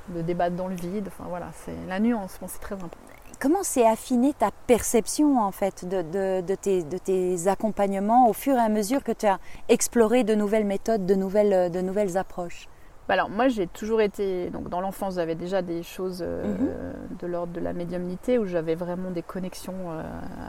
[0.09, 1.07] de débattre dans le vide.
[1.07, 2.39] Enfin voilà, c'est la nuance.
[2.47, 2.97] c'est très important.
[3.39, 6.01] Comment s'est affinée ta perception en fait de,
[6.41, 10.35] de, tes, de, tes, accompagnements au fur et à mesure que tu as exploré de
[10.35, 12.69] nouvelles méthodes, de nouvelles, de nouvelles approches?
[13.07, 17.17] Bah alors moi j'ai toujours été donc dans l'enfance j'avais déjà des choses euh, mhm.
[17.19, 20.01] de l'ordre de la médiumnité où j'avais vraiment des connexions euh,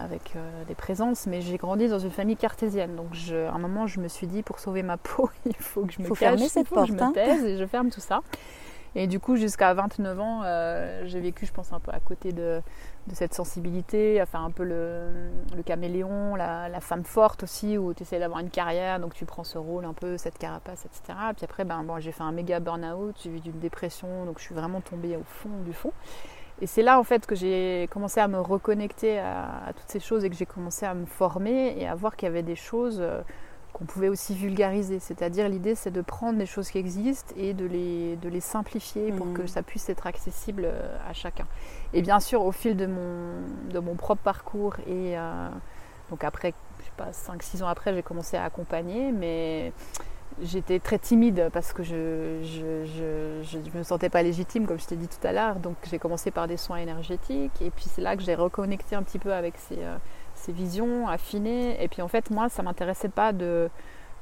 [0.02, 3.86] avec euh, des présences mais j'ai grandi dans une famille cartésienne donc à un moment
[3.86, 6.30] je me suis dit pour sauver ma peau il faut que je me faut cache,
[6.30, 7.12] fermer cette porte, je me hein.
[7.12, 8.20] taise et je ferme tout ça
[8.94, 10.42] et du coup jusqu'à 29 ans
[11.04, 12.62] j'ai vécu je pense un peu à côté de
[13.06, 18.18] de cette sensibilité, enfin un peu le, caméléon, la, femme forte aussi, où tu essaies
[18.18, 21.18] d'avoir une carrière, donc tu prends ce rôle un peu, cette carapace, etc.
[21.30, 24.44] Et puis après, ben, bon, j'ai fait un méga burn-out, suivi d'une dépression, donc je
[24.44, 25.92] suis vraiment tombée au fond du fond.
[26.62, 30.24] Et c'est là en fait que j'ai commencé à me reconnecter à, toutes ces choses
[30.24, 32.98] et que j'ai commencé à me former et à voir qu'il y avait des choses
[33.00, 33.20] euh,
[33.76, 35.00] qu'on pouvait aussi vulgariser.
[35.00, 39.12] C'est-à-dire l'idée c'est de prendre des choses qui existent et de les, de les simplifier
[39.12, 39.48] pour que mmh.
[39.48, 41.46] ça puisse être accessible euh, à chacun.
[41.92, 45.48] Et bien sûr au fil de mon, de mon propre parcours et euh,
[46.08, 49.74] donc après, je sais pas, 5-6 ans après j'ai commencé à accompagner, mais
[50.40, 55.08] j'étais très timide parce que je je, me sentais pas légitime comme je t'ai dit
[55.08, 55.56] tout à l'heure.
[55.56, 59.02] Donc j'ai commencé par des soins énergétiques et puis c'est là que j'ai reconnecté un
[59.02, 59.76] petit peu avec ces...
[59.80, 59.98] Euh,
[60.46, 61.82] ses visions, affiner.
[61.82, 63.68] Et puis en fait, moi, ça m'intéressait pas de,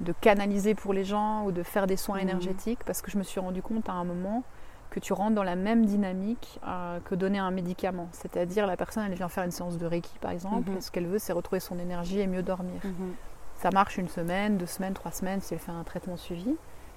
[0.01, 2.29] de, canaliser pour les gens ou de faire des soins mmh.
[2.29, 4.43] énergétiques parce que je me suis rendu compte à un moment
[4.91, 8.09] que tu rentres dans la même dynamique euh, que donner un médicament.
[8.13, 10.81] C'est-à-dire la personne, elle vient faire une séance de Reiki par exemple, mmh.
[10.81, 12.81] ce qu'elle veut, c'est retrouver son énergie et mieux dormir.
[12.85, 13.13] Mmh.
[13.57, 16.55] Ça marche une semaine, deux semaines, trois semaines si elle fait un traitement suivi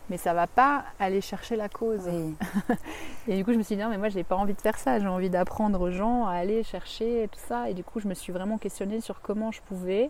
[0.10, 2.08] mais ça va pas aller chercher la cause.
[3.28, 4.78] et du coup, je me suis dit, non, mais moi, j'ai pas envie de faire
[4.78, 5.00] ça.
[5.00, 7.70] J'ai envie d'apprendre aux gens à aller chercher tout ça.
[7.70, 10.10] Et du coup, je me suis vraiment questionnée sur comment je pouvais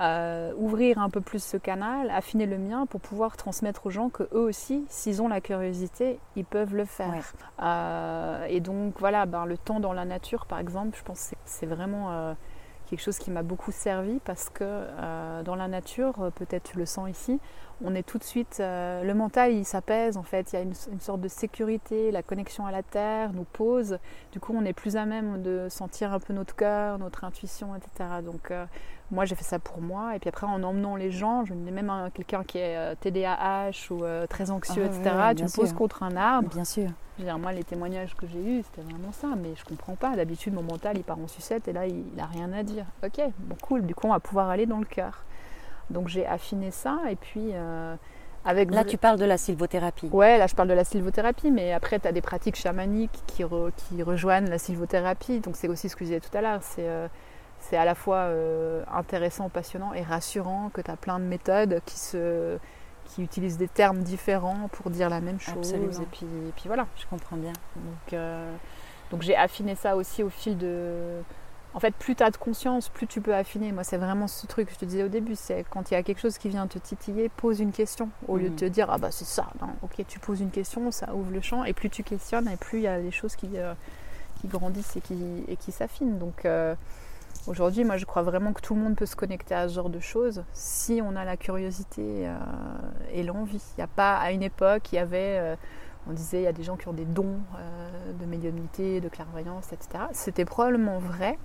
[0.00, 4.10] euh, ouvrir un peu plus ce canal, affiner le mien pour pouvoir transmettre aux gens
[4.10, 7.32] que eux aussi, s'ils ont la curiosité, ils peuvent le faire.
[7.60, 11.36] Euh, et donc, voilà, ben, le temps dans la nature, par exemple, je pense que
[11.44, 12.12] c'est vraiment.
[12.12, 12.34] Euh,
[12.86, 17.10] quelque chose qui m'a beaucoup servi parce que dans la nature, peut-être tu le sens
[17.10, 17.38] ici,
[17.84, 20.62] on est tout de suite, euh, le mental il s'apaise en fait, il y a
[20.62, 23.98] une, sorte de sécurité, la connexion à la terre nous pose,
[24.32, 27.74] du coup on est plus à même de sentir un peu notre cœur, notre intuition,
[27.76, 28.10] etc.
[28.24, 28.66] Donc euh,
[29.10, 31.70] moi j'ai fait ça pour moi, et puis après en emmenant les gens, je me
[31.70, 35.02] même quelqu'un qui est TDAH euh, ou très anxieux, etc.,
[35.36, 36.48] tu me poses contre un arbre.
[36.48, 36.90] Bien sûr.
[37.38, 40.62] moi les témoignages que j'ai eus c'était vraiment ça, mais je comprends pas, d'habitude mon
[40.62, 42.86] mental il part en sucette et là il, il a rien à dire.
[43.04, 45.24] Ok, bon cool, du coup on va pouvoir aller dans le cœur.
[45.90, 47.94] Donc j'ai affiné ça et puis euh,
[48.44, 48.70] avec...
[48.70, 50.08] Là tu parles de la sylvothérapie.
[50.12, 53.44] Ouais, là je parle de la sylvothérapie, mais après tu as des pratiques chamaniques qui,
[53.76, 55.40] qui rejoignent la sylvothérapie.
[55.40, 57.08] Donc c'est aussi ce que je disais tout à l'heure, c'est euh,
[57.60, 61.80] c'est à la fois euh, intéressant, passionnant et rassurant que tu as plein de méthodes
[61.86, 62.58] qui se
[63.04, 65.72] qui utilisent des termes différents pour dire la même chose.
[65.72, 65.78] Et
[66.12, 66.86] puis, et puis voilà.
[66.94, 67.54] Je comprends bien.
[67.74, 68.20] Donc,
[69.10, 71.22] donc j'ai affiné ça aussi au fil de,
[71.78, 73.70] en fait, plus tu as de conscience, plus tu peux affiner.
[73.70, 75.96] Moi, c'est vraiment ce truc que je te disais au début, c'est quand il y
[75.96, 78.08] a quelque chose qui vient te titiller, pose une question.
[78.26, 78.56] Au lieu de mm.
[78.56, 81.40] te dire, ah bah c'est ça, non, ok, tu poses une question, ça ouvre le
[81.40, 83.74] champ, et plus tu questionnes, et plus il y a des choses qui, euh,
[84.40, 86.18] qui grandissent et qui, et qui s'affinent.
[86.18, 86.74] Donc euh,
[87.46, 89.88] aujourd'hui, moi, je crois vraiment que tout le monde peut se connecter à ce genre
[89.88, 92.34] de choses si on a la curiosité euh,
[93.12, 93.62] et l'envie.
[93.76, 95.56] Il n'y a pas, à une époque, il y avait
[96.08, 99.08] on disait il y a des gens qui ont des dons euh, de médiumnité, de
[99.08, 100.04] clairvoyance, etc.
[100.12, 101.38] C'était probablement vrai.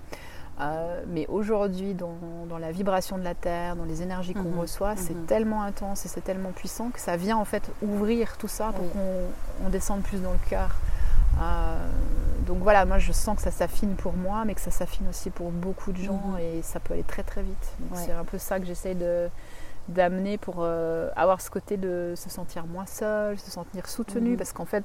[0.60, 2.16] Euh, mais aujourd'hui, dans,
[2.58, 4.60] la vibration de la Terre, dans les énergies qu'on mhm.
[4.60, 5.26] reçoit, c'est mhm.
[5.26, 8.86] tellement intense et c'est tellement puissant que ça vient en fait ouvrir tout ça pour
[8.92, 10.76] qu'on descende plus dans le cœur.
[11.42, 11.88] Euh,
[12.46, 15.30] donc voilà, moi je sens que ça s'affine pour moi, mais que ça s'affine aussi
[15.30, 16.38] pour beaucoup de gens mhm.
[16.38, 17.72] et ça peut aller très très vite.
[17.94, 19.28] C'est un peu ça que j'essaye de,
[19.88, 24.36] d'amener pour euh, avoir ce côté de se sentir moins seul, se sentir soutenu, mhm.
[24.36, 24.84] parce qu'en fait,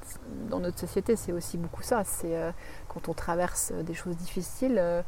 [0.50, 2.02] dans notre société, c'est aussi beaucoup ça.
[2.04, 2.50] C'est euh,
[2.88, 5.02] quand on traverse des choses difficiles, euh,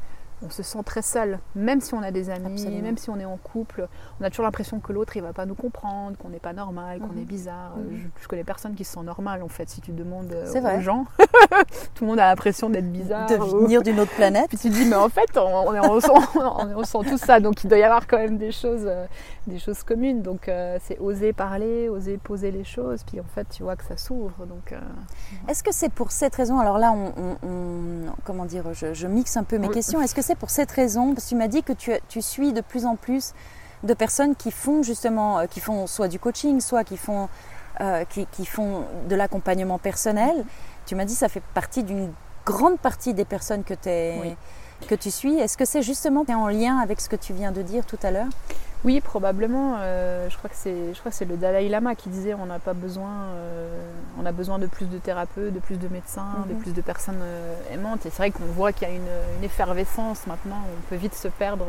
[0.45, 2.81] on se sent très seul, même si on a des amis, Absolument.
[2.81, 3.87] même si on est en couple,
[4.19, 6.99] on a toujours l'impression que l'autre il va pas nous comprendre, qu'on n'est pas normal,
[6.99, 7.19] qu'on Mhm.
[7.21, 7.77] est bizarre.
[7.77, 7.95] Mhm.
[8.17, 9.69] Je, je connais personne qui se sent normal en fait.
[9.69, 11.05] Si tu demandes euh, aux gens,
[11.93, 13.27] tout le monde a l'impression d'être bizarre.
[13.27, 14.47] de ou- venir d'une autre planète.
[14.49, 17.17] Puis tu te dis mais en fait on, on est- on ressent, on ressent tout
[17.17, 19.05] ça, donc il doit y avoir quand même des choses, euh,
[19.47, 20.21] des choses communes.
[20.21, 23.83] Donc euh, c'est oser parler, oser poser les choses, puis en fait tu vois que
[23.83, 24.45] ça s'ouvre.
[24.45, 24.79] Donc euh,
[25.47, 26.59] Est-ce que c'est pour cette raison?
[26.59, 29.73] Alors là, on, comment dire je, je mixe un peu mes Oui.
[29.73, 30.01] questions.
[30.01, 31.13] Est-ce que c'est pour cette raison?
[31.13, 33.33] Parce que tu m'as dit que tu, tu suis de plus en plus
[33.83, 37.27] de personnes qui font justement, qui font soit du coaching, soit qui font,
[37.81, 40.45] euh, qui, qui font de l'accompagnement personnel.
[40.85, 42.11] Tu m'as dit que ça fait partie d'une
[42.45, 43.73] grande partie des personnes que,
[44.21, 44.35] Oui.
[44.87, 45.35] que tu suis.
[45.39, 48.11] Est-ce que c'est justement en lien avec ce que tu viens de dire tout à
[48.11, 48.27] l'heure?
[48.83, 49.75] Oui, probablement.
[49.79, 52.45] euh, je crois que c'est, je crois que c'est le Dalai Lama qui disait on
[52.47, 53.81] n'a pas besoin, euh,
[54.19, 56.59] on a besoin de plus de thérapeutes, de plus de médecins, de Mhm.
[56.59, 58.05] plus de personnes euh, aimantes.
[58.05, 60.57] Et c'est vrai qu'on voit qu'il y a une, une effervescence maintenant.
[60.77, 61.65] On peut vite se perdre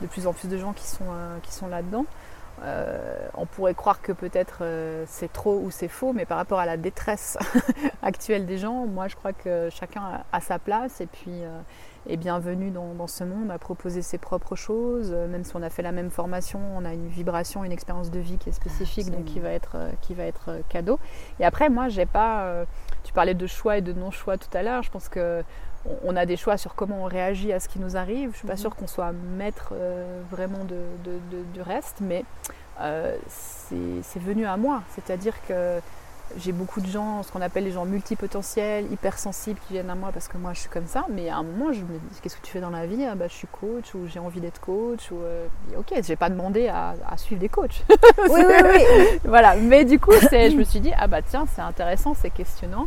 [0.00, 1.06] de plus en plus de gens qui sont,
[1.42, 2.04] qui sont là-dedans.
[2.62, 6.58] Euh, on pourrait croire que peut-être euh, c'est trop ou c'est faux, mais par rapport
[6.58, 7.38] à la détresse
[8.02, 11.60] actuelle des gens, moi je crois que chacun a, sa place et puis euh,
[12.08, 15.12] est bienvenu dans, ce monde à proposer ses propres choses.
[15.12, 18.18] Même si on a fait la même formation, on a une vibration, une expérience de
[18.18, 20.98] vie qui est spécifique, donc qui va être, qui va être cadeau.
[21.40, 22.64] Et après, moi, j'ai pas.
[23.04, 24.82] tu parlais de choix et de non-choix tout à l'heure.
[24.82, 25.42] Je pense que
[26.04, 28.30] on- a des choix sur comment on réagit à ce qui nous arrive.
[28.32, 28.58] Je suis pas Mhm.
[28.58, 32.24] sûre qu'on soit maître euh, vraiment de, de- de- du reste, mais
[32.80, 34.82] euh, c'est venu à moi.
[34.94, 35.78] C'est-à-dire que
[36.36, 40.10] j'ai beaucoup de gens, ce qu'on appelle les gens multipotentiels, hypersensibles qui viennent à moi
[40.12, 41.06] parce que moi je suis comme ça.
[41.10, 43.04] Mais à un moment, je me dis qu'est-ce que tu fais dans la vie?
[43.10, 45.10] Ah, bah, Je suis coach ou j'ai envie d'être coach.
[45.10, 45.46] Ou, euh,
[45.78, 47.82] ok, j'ai pas demandé à, à suivre des coachs.
[48.30, 49.20] Oui, oui, oui.
[49.24, 49.54] voilà.
[49.56, 52.86] Mais du coup, je me suis dit ah bah tiens, c'est intéressant, c'est questionnant.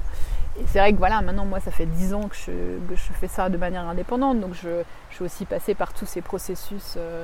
[0.59, 2.51] Et c'est vrai que voilà, maintenant moi ça fait 10 ans que je,
[2.89, 6.05] que je fais ça de manière indépendante, donc je, je suis aussi passée par tous
[6.05, 7.23] ces processus euh,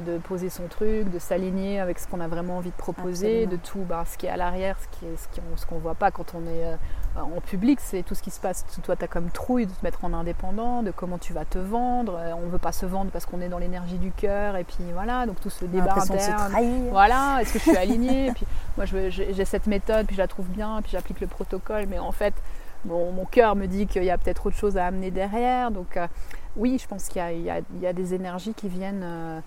[0.00, 3.50] de poser son truc, de s'aligner avec ce qu'on a vraiment envie de proposer, Absolument.
[3.52, 5.80] de tout bah, ce qui est à l'arrière, ce est- ce qui- ce qu'on ne
[5.80, 6.76] voit pas quand on est euh,
[7.16, 8.64] en public, c'est tout ce qui se passe.
[8.84, 11.58] Toi, tu as comme trouille de te mettre en indépendant, de comment tu vas te
[11.58, 12.16] vendre.
[12.18, 14.64] Euh, On ne veut pas se vendre parce qu'on est dans l'énergie du cœur, et
[14.64, 16.54] puis voilà, donc tout ce débat se interne.
[16.90, 18.26] Voilà, est-ce que je suis alignée?
[18.28, 18.46] Et puis
[18.76, 22.12] moi, j'ai cette méthode, puis je la trouve bien, puis j'applique le protocole, mais en
[22.12, 22.34] fait,
[22.84, 25.70] mon, mon cœur me dit qu'il y a peut-être autre chose à amener derrière.
[25.70, 26.06] Donc, euh,
[26.56, 29.40] oui, je pense qu'il y, a- y y des énergies qui viennent euh,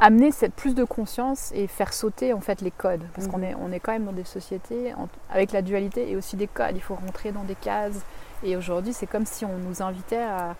[0.00, 3.44] amener cette plus de conscience et faire sauter en fait les codes, parce qu'on Mhm.
[3.44, 6.46] est, on est quand même dans des sociétés en- avec la dualité et aussi des
[6.48, 6.72] codes.
[6.74, 8.00] Il faut rentrer dans des cases.
[8.42, 10.50] Et aujourd'hui, c'est comme si on nous invitait à,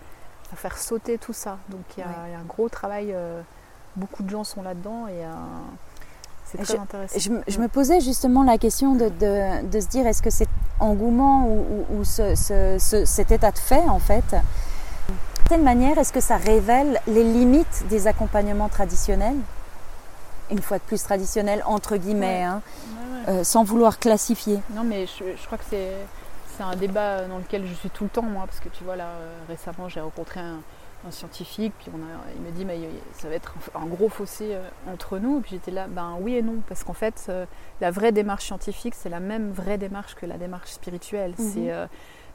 [0.51, 1.57] à faire sauter tout ça.
[1.69, 2.13] Donc, il y a, Ouais.
[2.27, 3.11] il y a un gros travail.
[3.13, 3.41] euh,
[3.95, 5.31] beaucoup de gens sont là-dedans et euh,
[6.45, 7.17] c'est très intéressant.
[7.19, 10.29] Je, me- je me posais justement la question de, de- de se dire est-ce que
[10.29, 14.35] cet engouement ou, ou- ou ce- ce- ce- cet état de fait en fait,
[15.37, 19.37] certaine manière, est-ce que ça révèle les limites des accompagnements traditionnels?
[20.51, 22.43] Une fois de plus traditionnels entre guillemets, Ouais.
[22.43, 22.61] hein,
[23.25, 23.39] Ouais, ouais.
[23.39, 24.59] euh, sans vouloir classifier.
[24.71, 25.91] Non, mais je, je crois que c'est,
[26.55, 28.95] c'est un débat dans lequel je suis tout le temps, moi, parce que tu vois,
[28.95, 30.59] là, euh, récemment, j'ai rencontré un,
[31.07, 33.85] un scientifique, puis on a, il me dit, mais euh, ça va être un, un
[33.85, 34.55] gros fossé
[34.91, 35.41] entre nous.
[35.41, 37.29] Puis j'étais là, ben oui et non, parce qu'en fait,
[37.81, 41.33] la vraie démarche scientifique, c'est la même vraie démarche que la démarche spirituelle.
[41.37, 41.51] Mhm.
[41.53, 41.85] C'est, euh,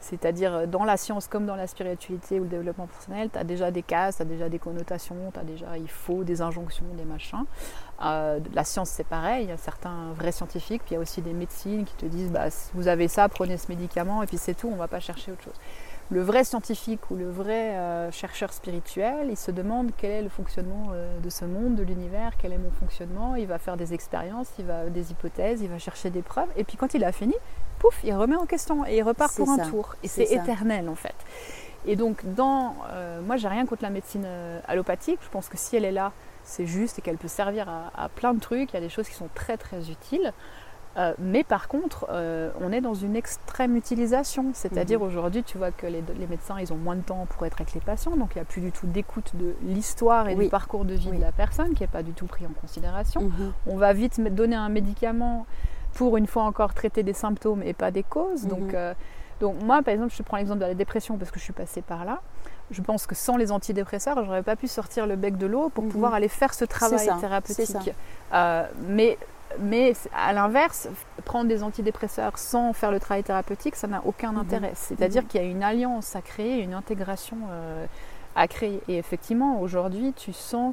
[0.03, 3.45] c'est-à-dire, euh, dans la science comme dans la spiritualité ou le développement personnel, tu as
[3.45, 6.85] déjà des cases, tu as déjà des connotations, tu as déjà il faut, des injonctions,
[6.97, 7.45] des machins.
[8.05, 9.45] Euh, la science, c'est pareil.
[9.45, 12.07] Il y a certains vrais scientifiques, puis il y a aussi des médecines qui te
[12.07, 14.89] disent bah, vous avez ça, prenez ce médicament, et puis c'est tout, on ne va
[14.89, 15.61] pas chercher autre chose.
[16.11, 20.29] Le vrai scientifique ou le vrai euh, chercheur spirituel, il se demande quel est le
[20.29, 20.89] fonctionnement
[21.23, 23.37] de ce monde, de l'univers, quel est mon fonctionnement.
[23.37, 26.65] Il va faire des expériences, il va des hypothèses, il va chercher des preuves, et
[26.65, 27.35] puis quand il a fini,
[27.83, 29.97] pouf, il remet en question et il repart pour ça, un tour.
[30.03, 31.15] Et c'est éternel en fait.
[31.85, 35.19] Et donc, dans, euh, moi, j'ai rien contre la médecine euh, allopathique.
[35.23, 36.13] Je pense que si elle est là,
[36.45, 38.71] c'est juste et qu'elle peut servir à, à plein de trucs.
[38.73, 40.33] Il y a des choses qui sont très très utiles.
[40.99, 44.51] Euh, mais par contre, euh, on est dans une extrême utilisation.
[44.53, 45.07] C'est-à-dire Mhm.
[45.07, 47.73] aujourd'hui, tu vois que les, les médecins, ils ont moins de temps pour être avec
[47.75, 48.15] les patients.
[48.17, 50.45] Donc, il n'y a plus du tout d'écoute de l'histoire et Oui.
[50.45, 51.17] du parcours de vie Oui.
[51.17, 53.23] de la personne qui n'est pas du tout pris en considération.
[53.23, 53.53] Mhm.
[53.67, 55.47] On va vite donner un médicament
[55.95, 58.45] pour une fois encore traiter des symptômes et pas des causes.
[58.45, 58.49] Mhm.
[58.51, 58.95] Donc, euh,
[59.41, 61.83] donc moi, par exemple, je prends l'exemple de la dépression parce que je suis passée
[61.83, 62.21] par là.
[62.71, 65.85] Je pense que sans les antidépresseurs, j'aurais pas pu sortir le bec de l'eau pour
[65.85, 65.91] Mhm.
[65.91, 67.91] pouvoir aller faire ce travail ça, thérapeutique.
[68.33, 69.19] Euh, mais
[69.59, 70.89] mais à l'inverse,
[71.27, 74.39] prendre des antidépresseurs sans faire le travail thérapeutique, ça n'a aucun Mhm.
[74.39, 74.73] intérêt.
[74.75, 75.29] C'est-à-dire Mhm.
[75.29, 77.85] qu'il y a une alliance à créer, une intégration euh,
[78.35, 78.81] à créer.
[78.89, 80.73] Et effectivement, aujourd'hui, tu sens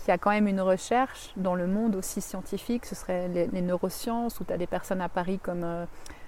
[0.00, 3.46] qu'il y a quand même une recherche dans le monde aussi scientifique, ce serait les,
[3.48, 5.84] les neurosciences, où tu as des personnes à Paris comme euh,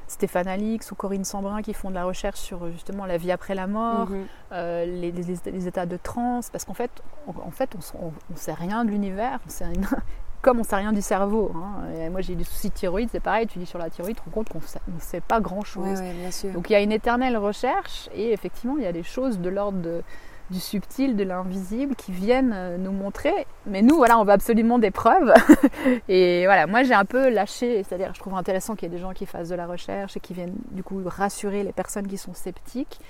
[0.09, 3.55] Stéphane Alix ou Corinne Sambrin qui font de la recherche sur justement la vie après
[3.55, 4.27] la mort, Mhm.
[4.53, 6.91] euh, les, les- les états de transe, parce qu'en fait,
[7.29, 9.39] on, en fait, on, ne sait rien de l'univers,
[10.43, 11.53] comme on sait rien du cerveau.
[11.55, 11.85] hein.
[11.95, 13.47] Et moi, j'ai des soucis de thyroïde, c'est pareil.
[13.47, 15.85] Tu dis sur la thyroïde, tu te rends compte qu'on ne sait pas grand-chose.
[16.01, 16.51] Ouais, ouais, bien sûr.
[16.53, 19.49] Donc il y a une éternelle recherche et effectivement il y a des choses de
[19.51, 20.03] l'ordre de-
[20.51, 23.47] du subtil, de l'invisible qui viennent euh, nous montrer.
[23.67, 25.33] Mais nous voilà, on veut absolument des preuves.
[26.09, 29.01] et voilà, moi j'ai un peu lâché, c'est-à-dire je trouve intéressant qu'il y ait des
[29.03, 32.19] gens qui fassent de la recherche et qui viennent du coup rassurer les personnes qui
[32.19, 33.01] sont sceptiques.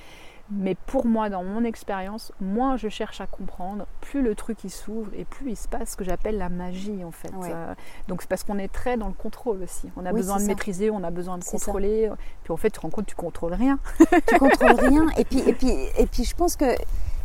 [0.53, 4.71] Mais pour moi, dans mon expérience, moins je cherche à comprendre, plus le truc il
[4.71, 7.33] s'ouvre et plus il se passe ce que j'appelle la magie en fait.
[7.37, 7.53] Ouais.
[7.55, 7.73] Euh,
[8.09, 9.89] donc c'est parce qu'on est très dans le contrôle aussi.
[9.97, 10.47] On a Oui, besoin de ça.
[10.49, 11.53] maîtriser, on a besoin de ça.
[11.53, 12.11] contrôler.
[12.43, 13.79] Puis en fait, tu te rends compte, tu contrôles rien.
[14.27, 15.07] tu contrôles rien.
[15.17, 16.65] Et puis, et puis, et puis, je pense que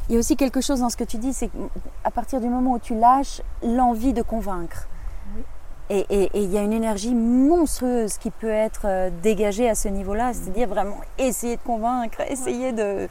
[0.09, 2.47] il y a aussi quelque chose dans ce que tu dis, c'est qu'à partir du
[2.47, 4.87] moment où tu lâches l'envie de convaincre.
[5.35, 5.43] Oui.
[5.89, 9.75] Et et- et il y a une énergie monstrueuse qui peut être euh, dégagée à
[9.75, 13.07] ce niveau-là, c'est-à-dire vraiment essayer de convaincre, essayer de.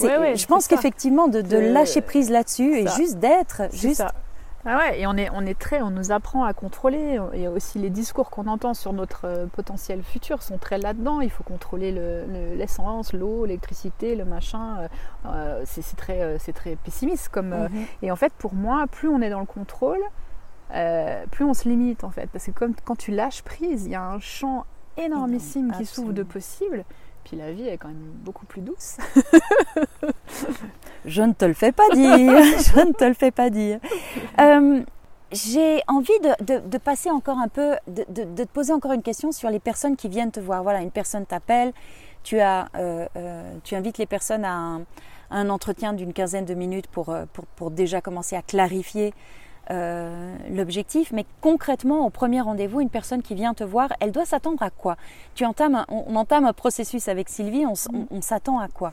[0.00, 3.96] Ouais, ouais, je pense qu'effectivement de, lâcher prise là-dessus et juste d'être, juste.
[3.96, 4.12] ça.
[4.64, 7.18] Ah ouais, et on est, on est très, on nous apprend à contrôler.
[7.32, 11.20] Et aussi les discours qu'on entend sur notre euh, potentiel futur sont très là-dedans.
[11.20, 14.78] Il faut contrôler le- le- l'essence, l'eau, l'électricité, le machin.
[14.78, 14.88] Euh,
[15.26, 17.52] euh, c'est très, euh, c'est très pessimiste comme.
[17.52, 17.84] euh, Mhm.
[18.02, 20.00] Et en fait, pour moi, plus on est dans le contrôle,
[20.74, 22.28] euh, plus on se limite en fait.
[22.30, 24.64] Parce que comme quand tu lâches prise, il y a un champ
[24.96, 26.84] énormissime Énorme, qui s'ouvre de possibles.
[27.24, 28.98] Puis la vie est quand même beaucoup plus douce.
[31.04, 32.32] Je ne te le fais pas dire.
[32.42, 33.78] Je ne te le fais pas dire.
[34.40, 34.82] Euh,
[35.32, 38.92] J'ai envie de, de- de passer encore un peu, de, de- de te poser encore
[38.92, 40.62] une question sur les personnes qui viennent te voir.
[40.62, 41.72] Voilà, une personne t'appelle,
[42.22, 44.80] tu, as, euh, euh, tu invites les personnes à un,
[45.30, 49.14] à un entretien d'une quinzaine de minutes pour, pour, pour déjà commencer à clarifier
[49.70, 51.12] euh, l'objectif.
[51.12, 54.68] Mais concrètement, au premier rendez-vous, une personne qui vient te voir, elle doit s'attendre à
[54.70, 54.96] quoi?
[55.34, 57.72] Tu entames, un- on, on entame un processus avec Sylvie, on,
[58.10, 58.92] on s'attend à quoi?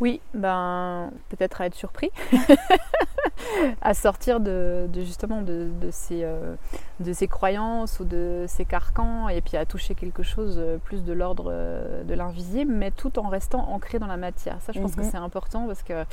[0.00, 2.10] Oui, ben peut-être à être surpris,
[3.80, 6.54] à sortir de, de justement de, de ces, euh,
[7.00, 11.04] de ces croyances ou de ces carcans et puis à toucher quelque chose euh, plus
[11.04, 14.56] de l'ordre euh, de l'invisible, mais tout en restant ancré dans la matière.
[14.62, 15.10] Ça, je pense que Mhm.
[15.10, 16.04] c'est important parce que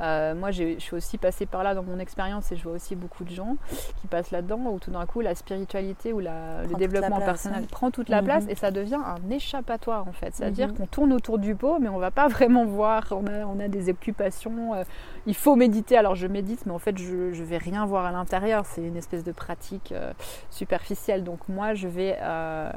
[0.00, 2.72] euh, moi, j'ai- je suis aussi passée par là dans mon expérience et je vois
[2.72, 3.56] aussi beaucoup de gens
[4.00, 7.42] qui passent là-dedans où tout d'un coup la spiritualité ou la- le développement la place,
[7.42, 7.68] personnel hein.
[7.70, 8.24] prend toute la Mhm.
[8.26, 10.34] place et ça devient un échappatoire en fait.
[10.34, 10.74] C'est-à-dire Mhm.
[10.76, 13.04] qu'on tourne autour du pot, mais on va pas vraiment voir.
[13.12, 14.74] On on a des occupations.
[14.74, 14.84] euh,
[15.26, 15.96] il faut méditer.
[15.96, 18.66] Alors je médite, mais en fait je, je vais rien voir à l'intérieur.
[18.66, 20.12] C'est une espèce de pratique euh,
[20.50, 21.24] superficielle.
[21.24, 22.70] Donc moi je vais euh,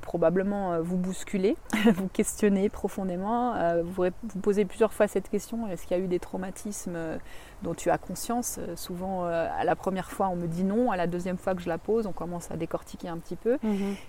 [0.00, 1.56] probablement vous bousculer,
[1.94, 6.08] vous questionner profondément, vous, vous poser plusieurs fois cette question est-ce qu'il y a eu
[6.08, 6.98] des traumatismes
[7.64, 10.90] dont tu as conscience Euh, Souvent, euh, à la première fois, on me dit non.
[10.92, 13.56] À la deuxième fois que je la pose, on commence à décortiquer un petit peu.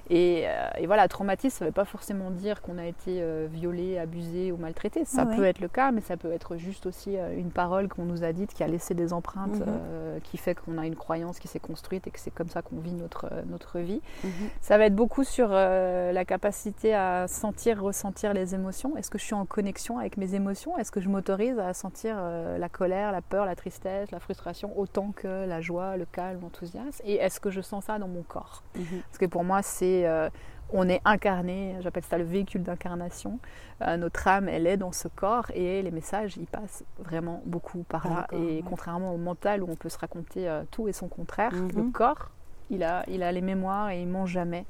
[0.09, 3.47] Et, euh, et voilà, traumatisme, ça ne veut pas forcément dire qu'on a été euh,
[3.49, 5.05] violé, abusé ou maltraité.
[5.05, 8.23] Ça peut être le cas, mais ça peut être juste aussi une parole qu'on nous
[8.23, 10.19] a dite qui a laissé des empreintes, Mhm.
[10.23, 12.77] qui fait qu'on a une croyance qui s'est construite et que c'est comme ça qu'on
[12.77, 14.01] vit notre, notre vie.
[14.23, 14.31] Mhm.
[14.61, 18.97] Ça va être beaucoup sur la capacité à sentir, ressentir les émotions.
[18.97, 20.77] Est-ce que je suis en connexion avec mes émotions?
[20.77, 22.17] Est-ce que je m'autorise à sentir
[22.57, 27.01] la colère, la peur, la tristesse, la frustration autant que la joie, le calme, l'enthousiasme
[27.05, 28.63] Et est-ce que je sens ça dans mon corps?
[28.75, 29.01] Mhm.
[29.07, 30.29] parce que pour moi, c'est euh,
[30.73, 33.39] on est incarné, j'appelle ça le véhicule d'incarnation.
[33.81, 37.83] Euh, notre âme, elle est dans ce corps et les messages, ils passent vraiment beaucoup
[37.83, 38.27] par Par là.
[38.29, 38.63] corps, et ouais.
[38.67, 41.71] contrairement au mental où on peut se raconter euh, tout et son contraire, Mhm.
[41.75, 42.31] le corps,
[42.71, 44.65] il a, il a les mémoires et il ment jamais.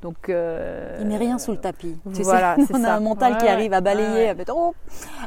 [0.00, 1.96] Donc, euh, Il met rien sous le tapis.
[2.14, 2.94] Tu voilà, on a ça.
[2.94, 4.74] un mental Ouais, qui arrive à balayer, Ouais, à mettre, oh,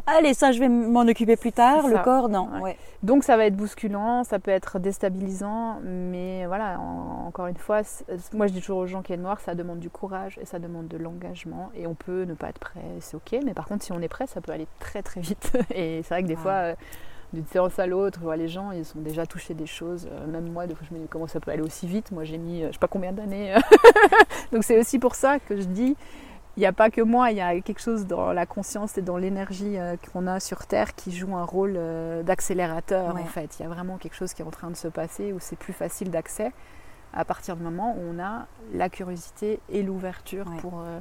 [0.07, 1.88] allez, ça, je vais m'en occuper plus tard.
[1.89, 2.47] Le corps, non.
[2.62, 2.77] Ouais.
[3.03, 7.81] Donc ça va être bousculant, ça peut être déstabilisant, mais voilà, en- encore une fois,
[8.34, 10.60] moi je dis toujours aux gens qui me voir, ça demande du courage et ça
[10.60, 13.84] demande de l'engagement et on peut ne pas être prêt, c'est ok, mais par contre
[13.84, 15.51] si on est prêt, ça peut aller très très vite.
[15.73, 16.75] Et c'est vrai que des fois, euh,
[17.34, 20.67] d'une séance à l'autre, les gens, ils ont déjà touché des choses, euh, même moi,
[20.67, 22.67] des fois je me dis comment ça peut aller aussi vite, moi j'ai mis euh,
[22.67, 23.56] je sais pas combien d'années.
[24.52, 25.96] Donc c'est aussi pour ça que je dis,
[26.58, 29.02] il n'y a pas que moi, il y a quelque chose dans la conscience et
[29.02, 33.22] dans l'énergie euh, qu'on a sur Terre qui joue un rôle euh, d'accélérateur Ouais.
[33.22, 33.58] en fait.
[33.60, 35.56] Il y a vraiment quelque chose qui est en train de se passer où c'est
[35.58, 36.52] plus facile d'accès
[37.13, 40.58] à partir du moment où on a la curiosité et l'ouverture Ouais.
[40.62, 41.00] pour, euh,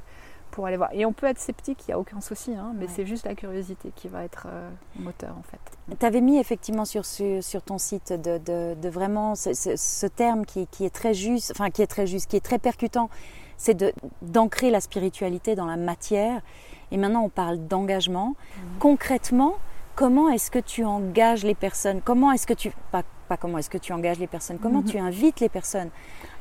[0.61, 0.90] pour aller voir.
[0.92, 2.90] Et on peut être sceptique, il n'y a aucun souci, hein, mais Ouais.
[2.94, 4.68] c'est juste la curiosité qui va être euh,
[4.99, 5.96] moteur en fait.
[5.99, 10.07] Tu avais mis effectivement sur, sur ton site de, de- de vraiment ce, ce- ce
[10.07, 13.09] terme qui, qui est très juste, enfin qui est très juste, qui est très percutant,
[13.57, 13.82] c'est
[14.20, 16.43] d'ancrer la spiritualité dans la matière.
[16.91, 18.34] Et maintenant, on parle d'engagement.
[18.80, 19.55] Concrètement,
[19.95, 22.03] comment est-ce que tu engages les personnes?
[22.03, 24.91] Comment est-ce que tu pas, pas comment est-ce que tu engages les personnes Comment Mhm.
[24.91, 25.89] tu invites les personnes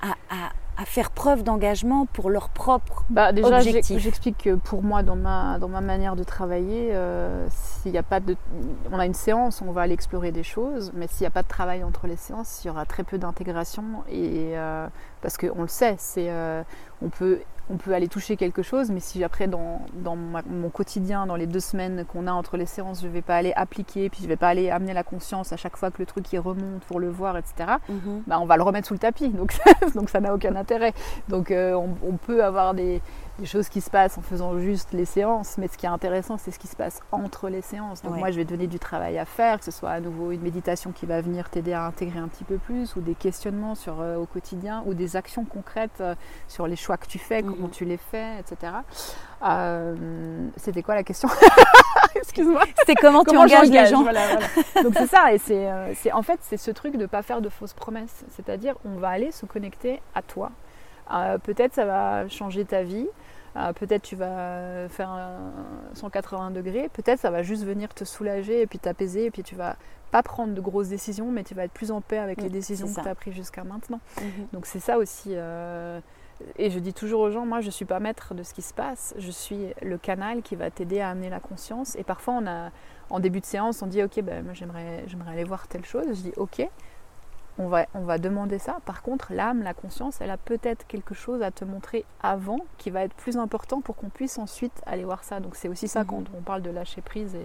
[0.02, 4.82] à, à- à faire preuve d'engagement pour leur propre bah, déjà, objectif J'explique que pour
[4.82, 8.38] moi, dans ma, dans ma manière de travailler, euh, s'il a pas de,
[8.90, 11.44] on a une séance, on va aller explorer des choses, mais s'il n'y a pas
[11.44, 13.84] de travail entre les séances, il y aura très peu d'intégration.
[14.10, 14.88] Et euh,
[15.22, 16.64] parce qu'on le sait, c'est, euh,
[17.02, 21.28] on peut on peut aller toucher quelque chose, mais si après dans, dans mon quotidien,
[21.28, 24.10] dans les deux semaines qu'on a entre les séances, je ne vais pas aller appliquer,
[24.10, 26.32] puis je ne vais pas aller amener la conscience à chaque fois que le truc
[26.34, 28.24] y remonte pour le voir, etc., mhm.
[28.26, 29.30] bah, on va le remettre sous le tapis.
[29.30, 29.58] Donc,
[29.96, 30.94] donc ça n'a aucun intérêt.
[31.28, 33.02] Donc euh, on, peut avoir des,
[33.40, 36.38] des choses qui se passent en faisant juste les séances, mais ce qui est intéressant,
[36.38, 38.02] c'est ce qui se passe entre les séances.
[38.02, 40.42] Donc moi, je vais donner du travail à faire, que ce soit à nouveau une
[40.42, 44.02] méditation qui va venir t'aider à intégrer un petit peu plus, ou des questionnements sur
[44.02, 46.16] euh, au quotidien, ou des actions concrètes euh,
[46.48, 47.72] sur les choix que tu fais, comment mhm.
[47.72, 48.74] tu les fais, etc.
[49.46, 49.96] Euh,
[50.58, 51.30] c'était quoi la question
[52.16, 52.64] Excuse-moi.
[52.78, 54.04] C'était comment, tu engages les gens.
[54.84, 57.50] Donc c'est ça, et c'est en fait c'est ce truc de ne pas faire de
[57.50, 58.26] fausses promesses.
[58.36, 60.52] C'est-à-dire on va aller se connecter à toi.
[61.44, 63.08] Peut-être ça va changer ta vie.
[63.56, 65.52] Euh, peut-être tu vas faire un
[65.94, 69.56] 180 degrés, peut-être ça va juste venir te soulager et puis t'apaiser et puis tu
[69.56, 69.76] vas
[70.12, 72.88] pas prendre de grosses décisions mais tu vas être plus en paix avec les décisions
[72.88, 74.00] que tu as prises jusqu'à maintenant.
[74.22, 74.48] Mhm.
[74.54, 75.32] Donc c'est ça aussi.
[75.34, 76.00] Euh,
[76.58, 78.62] et je dis toujours aux gens, moi je ne suis pas maître de ce qui
[78.62, 81.96] se passe, je suis le canal qui va t'aider à amener la conscience.
[81.96, 82.70] Et parfois on a,
[83.10, 86.06] en début de séance, on dit ok, ben, j'aimerais aller voir telle chose.
[86.08, 86.70] Je dis ok,
[87.60, 88.78] on va, on va demander ça.
[88.86, 92.90] Par contre, l'âme, la conscience, elle a peut-être quelque chose à te montrer avant qui
[92.90, 95.42] va être plus important pour qu'on puisse ensuite aller voir ça.
[95.42, 96.08] Donc c'est aussi ça mhm.
[96.08, 97.36] quand on parle de lâcher prise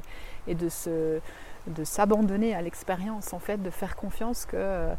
[0.47, 1.21] et, de, se,
[1.67, 4.95] de s'abandonner à l'expérience, en fait, de faire confiance que euh,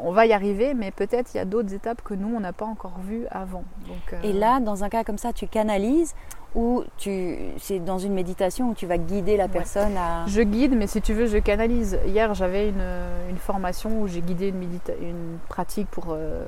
[0.00, 2.54] on va y arriver, mais peut-être il y a d'autres étapes que nous, on n'a
[2.54, 3.64] pas encore vues avant.
[4.12, 6.14] Euh, et là, dans un cas comme ça, tu canalises
[6.54, 10.24] ou tu, c'est dans une méditation où tu vas guider la personne à...
[10.26, 11.98] Je guide, mais si tu veux, je canalise.
[12.06, 14.62] Hier, j'avais une, formation où j'ai guidé une,
[15.00, 16.44] une pratique pour 11 euh,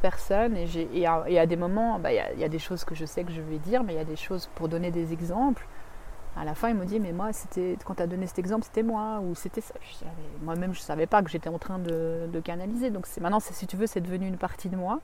[0.00, 3.04] personnes et, j'ai, et, à, des moments, bah, il y, a des choses que je
[3.04, 5.66] sais que je vais dire, mais il y a des choses pour donner des exemples
[6.36, 8.64] à la fin, il me dit Mais moi, c'était quand tu as donné cet exemple,
[8.64, 9.74] c'était moi, ou c'était ça.
[10.42, 12.90] Moi-même, je ne savais pas que j'étais en train de, canaliser.
[12.90, 15.00] Donc maintenant, si tu veux, c'est devenu une partie de moi.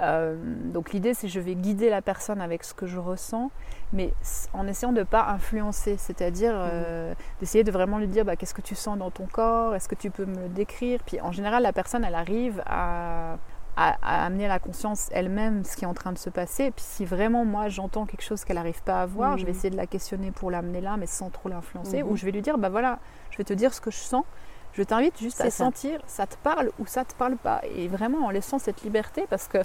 [0.00, 0.36] Euh,
[0.72, 3.50] donc l'idée, c'est que je vais guider la personne avec ce que je ressens,
[3.92, 4.12] mais
[4.52, 7.16] en essayant de ne pas influencer, c'est-à-dire euh, mhm.
[7.40, 9.94] d'essayer de vraiment lui dire bah, qu'est-ce que tu sens dans ton corps, est-ce que
[9.94, 11.00] tu peux me le décrire?
[11.04, 13.36] Puis en général, la personne, elle arrive à,
[13.76, 16.64] à, amener à la conscience elle-même ce qui est en train de se passer.
[16.64, 19.52] Et puis si vraiment moi j'entends quelque chose qu'elle n'arrive pas à voir, je vais
[19.52, 19.58] mhm.
[19.58, 22.02] essayer de la questionner pour l'amener là, mais sans trop l'influencer.
[22.02, 22.16] Ou mhm.
[22.16, 22.98] je vais lui dire, bah voilà,
[23.30, 24.24] je vais te dire ce que je sens.
[24.72, 27.60] Je t'invite juste à sentir, ça te parle ou ça te parle pas.
[27.76, 29.58] Et vraiment en laissant cette liberté, parce que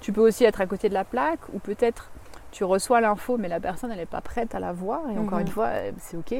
[0.00, 2.10] tu peux aussi être à côté de la plaque, ou peut-être
[2.54, 5.10] tu reçois l'info, mais la personne, elle n'est pas prête à la voir.
[5.10, 5.52] Et encore une mhm.
[5.52, 6.32] fois, euh, c'est OK,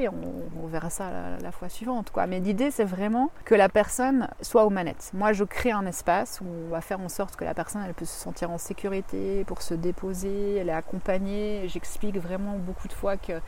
[0.62, 1.10] on, verra ça
[1.42, 2.10] la, fois suivante.
[2.12, 2.28] Quoi.
[2.28, 5.10] Mais l'idée, c'est vraiment que la personne soit aux manettes.
[5.12, 7.94] Moi, je crée un espace où on va faire en sorte que la personne, elle
[7.94, 11.64] peut se sentir en sécurité pour se déposer, elle est accompagnée.
[11.66, 13.40] J'explique vraiment beaucoup de fois que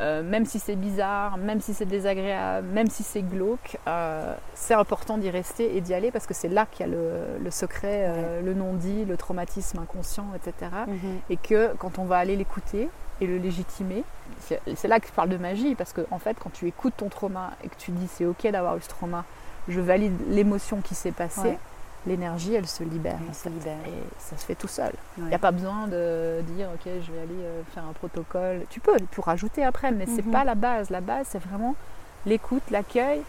[0.00, 4.72] euh, même si c'est bizarre, même si c'est désagréable, même si c'est glauque, euh, c'est
[4.72, 8.06] important d'y rester et d'y aller parce que c'est là qu'il y a le, secret,
[8.08, 10.70] euh, le non-dit, le traumatisme inconscient, etc.
[10.86, 11.20] Mhm.
[11.28, 12.88] Et que quand on va aller l'écouter
[13.20, 14.04] et le légitimer,
[14.40, 17.10] c'est là que je parle de magie parce que en fait, quand tu écoutes ton
[17.10, 19.24] trauma et que tu dis c'est ok d'avoir eu ce trauma,
[19.68, 21.58] je valide l'émotion qui s'est passée
[22.06, 23.18] l'énergie, elle se libère.
[23.30, 23.34] Et
[24.18, 24.92] ça se fait tout seul.
[25.18, 28.62] Il n'y a pas besoin de dire, ok, je vais aller euh, faire un protocole.
[28.70, 30.32] Tu peux, pour rajouter après, mais ce n'est mhm.
[30.32, 30.90] pas la base.
[30.90, 31.74] La base, c'est vraiment
[32.26, 33.22] l'écoute, l'accueil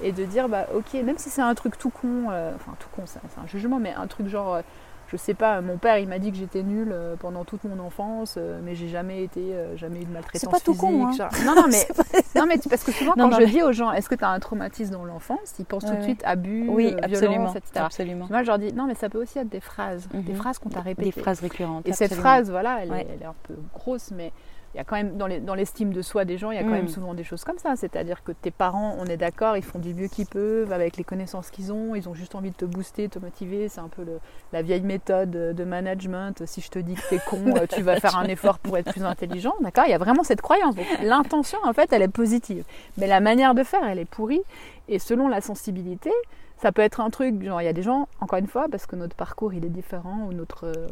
[0.00, 2.88] et de dire, bah, ok, même si c'est un truc tout con, euh, enfin tout
[2.94, 4.62] con, c'est un jugement, mais un truc genre, euh,
[5.10, 7.82] je sais pas, mon père il m'a dit que j'étais nulle euh, pendant toute mon
[7.82, 10.52] enfance, euh, mais j'ai jamais été, euh, jamais eu de maltraitance.
[10.52, 11.28] Pas tout con, hein.
[11.46, 11.88] Non, non, mais,
[12.36, 14.38] non, mais parce que souvent quand je dis aux gens, est-ce que tu as un
[14.38, 17.84] traumatisme dans l'enfance, ils pensent tout de suite abus, oui, violence, etc.
[17.86, 18.26] Absolument.
[18.28, 20.36] Moi, je leur dis, non, mais ça peut aussi être des phrases, des mhm.
[20.36, 21.10] phrases qu'on t'a répétées.
[21.10, 21.88] Des phrases récurrentes.
[21.88, 24.32] Et cette phrase, voilà, elle, elle, est un peu grosse, mais
[24.78, 26.84] y a quand même dans l'estime de soi des gens, il y a quand même
[26.84, 26.88] mm.
[26.88, 27.74] souvent des choses comme ça.
[27.76, 31.04] C'est-à-dire que tes parents, on est d'accord, ils font du mieux qu'ils peuvent avec les
[31.04, 31.94] connaissances qu'ils ont.
[31.94, 33.68] Ils ont juste envie de te booster, te motiver.
[33.68, 34.04] C'est un peu
[34.52, 36.46] la vieille méthode de management.
[36.46, 38.92] Si je te dis que t'es con, euh, tu vas faire un effort pour être
[38.92, 39.54] plus intelligent.
[39.60, 39.84] D'accord?
[39.86, 40.74] Il y a vraiment cette croyance.
[41.02, 42.64] L'intention, en fait, elle est positive,
[42.96, 44.42] mais la manière de faire, elle est pourrie.
[44.88, 46.12] Et selon la sensibilité,
[46.60, 48.86] ça peut être un truc, genre il y a des gens, encore une fois, parce
[48.86, 50.88] que notre parcours il est différent ou notre, euh,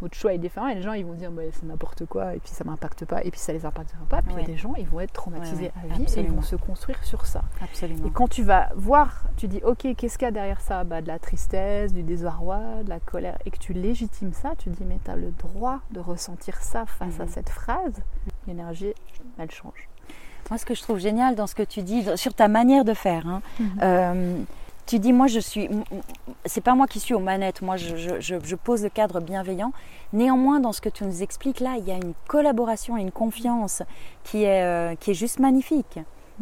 [0.00, 2.38] notre choix est différent, et les gens ils vont dire bah, c'est n'importe quoi, et
[2.38, 4.22] puis ça m'impacte pas, et puis ça les impactera pas.
[4.22, 6.42] Puis il y a des gens, ils vont être traumatisés à vie et ils vont
[6.42, 7.42] se construire sur ça.
[7.62, 8.06] Absolument.
[8.06, 10.84] Et quand tu vas voir, tu dis ok, qu'est-ce qu'il y a derrière ça?
[10.84, 14.70] Bah, De la tristesse, du désarroi, de la colère, et que tu légitimes ça, tu
[14.70, 17.28] dis mais tu as le droit de ressentir ça face à mhm.
[17.28, 18.00] cette phrase,
[18.46, 18.94] l'énergie,
[19.38, 19.88] elle change.
[20.50, 22.94] Moi, ce que je trouve génial dans ce que tu dis, sur ta manière de
[22.94, 23.78] faire, hein, mhm.
[23.82, 24.42] euh,
[24.86, 25.68] tu dis, moi je suis,
[26.44, 29.72] c'est pas moi qui suis aux manettes, moi je, je, pose le cadre bienveillant.
[30.12, 33.12] Néanmoins, dans ce que tu nous expliques là, il y a une collaboration et une
[33.12, 33.82] confiance
[34.24, 35.98] qui est, euh, qui est juste magnifique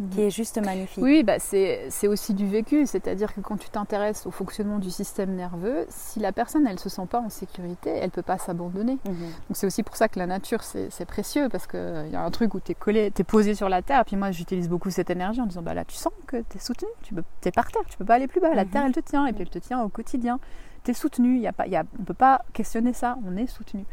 [0.09, 1.03] qui est juste magnifique.
[1.03, 5.35] Oui, bah c'est aussi du vécu, c'est-à-dire que quand tu t'intéresses au fonctionnement du système
[5.35, 8.97] nerveux, si la personne elle se sent pas en sécurité, elle peut pas s'abandonner.
[9.05, 9.15] Mhm.
[9.15, 12.31] Donc c'est aussi pour ça que la nature c'est précieux parce qu'il y a un
[12.31, 14.89] truc où tu es collé, tu es posé sur la terre, puis moi j'utilise beaucoup
[14.89, 17.71] cette énergie en disant bah là tu sens que tu es soutenu, tu es par
[17.71, 18.71] terre, tu peux pas aller plus bas, la mhm.
[18.71, 20.39] terre elle te tient et puis elle te tient au quotidien.
[20.83, 23.45] Tu es soutenu, y a pas, y a, on peut pas questionner ça, on est
[23.45, 23.85] soutenu.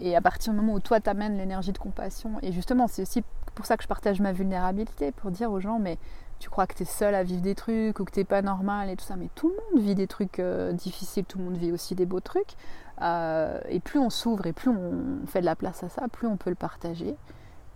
[0.00, 3.22] Et à partir du moment où toi t'amènes l'énergie de compassion, et justement c'est aussi
[3.54, 5.98] pour ça que je partage ma vulnérabilité, pour dire aux gens, mais
[6.38, 8.88] tu crois que tu es seul à vivre des trucs ou que t'es pas normal
[8.88, 11.56] et tout ça, mais tout le monde vit des trucs euh, difficiles, tout le monde
[11.56, 12.54] vit aussi des beaux trucs.
[13.02, 16.26] Euh, et plus on s'ouvre et plus on fait de la place à ça, plus
[16.26, 17.16] on peut le partager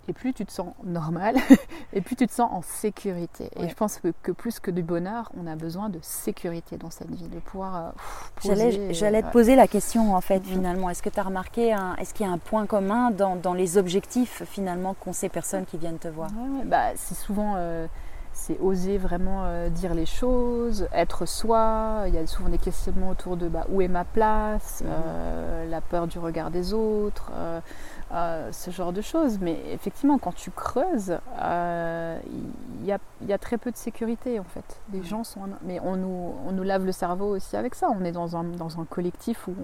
[0.08, 1.36] et plus tu te sens normal,
[1.92, 3.50] et plus tu te sens en sécurité.
[3.56, 7.10] Et je pense que, plus que du bonheur, on a besoin de sécurité dans cette
[7.10, 7.76] vie, de pouvoir.
[7.76, 10.44] Euh, j'allais te poser la question en fait, mm-hmm.
[10.44, 10.90] finalement.
[10.90, 13.78] Est-ce que tu as remarqué, est-ce qu'il y a un point commun dans, dans les
[13.78, 16.30] objectifs finalement qu'ont ces personnes qui viennent te voir?
[16.64, 17.54] Bah, C'est souvent.
[17.56, 17.86] Euh,
[18.34, 22.04] c'est oser vraiment euh, dire les choses, être soi.
[22.06, 25.70] Il y a souvent des questionnements autour de bah, où est ma place, mm-hmm.
[25.70, 27.32] la peur du regard des autres,
[28.10, 29.38] ce genre de choses.
[29.40, 32.18] Mais effectivement, quand tu creuses, euh,
[32.80, 34.80] il y, a, très peu de sécurité en fait.
[34.92, 35.40] Les gens sont.
[35.62, 37.88] Mais on nous, on nous lave le cerveau aussi avec ça.
[37.90, 39.54] On est dans un, dans un collectif où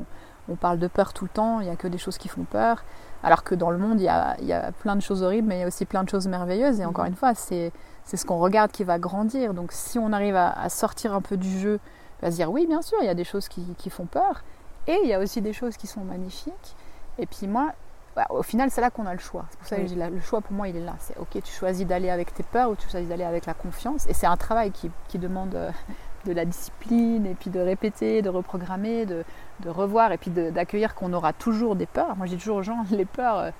[0.49, 2.45] on, parle de peur tout le temps, il n'y a que des choses qui font
[2.45, 2.85] peur.
[3.23, 5.59] Alors que dans le monde, il y a, y a plein de choses horribles, mais
[5.59, 6.81] il y a aussi plein de choses merveilleuses.
[6.81, 7.11] Et encore mhm.
[7.11, 7.73] une fois, c'est
[8.05, 9.55] ce qu'on regarde qui va grandir.
[9.55, 11.81] Donc si on arrive à, sortir un peu du jeu,
[12.23, 14.43] à se dire oui, bien sûr, il y a des choses qui, qui font peur.
[14.87, 16.77] Et il y a aussi des choses qui sont magnifiques.
[17.19, 17.73] Et puis moi,
[18.17, 19.47] bah, au final, c'est là qu'on a le choix.
[19.51, 20.95] C'est pour ça que le choix pour moi, il est là.
[20.99, 24.07] C'est ok, tu choisis d'aller avec tes peurs ou tu choisis d'aller avec la confiance.
[24.09, 25.71] Et c'est un travail qui, demande euh,
[26.27, 29.25] de la discipline et puis de répéter, de reprogrammer, de,
[29.67, 32.17] revoir et puis d'accueillir qu'on aura toujours des peurs.
[32.17, 33.53] Moi, je dis toujours aux gens, les peurs,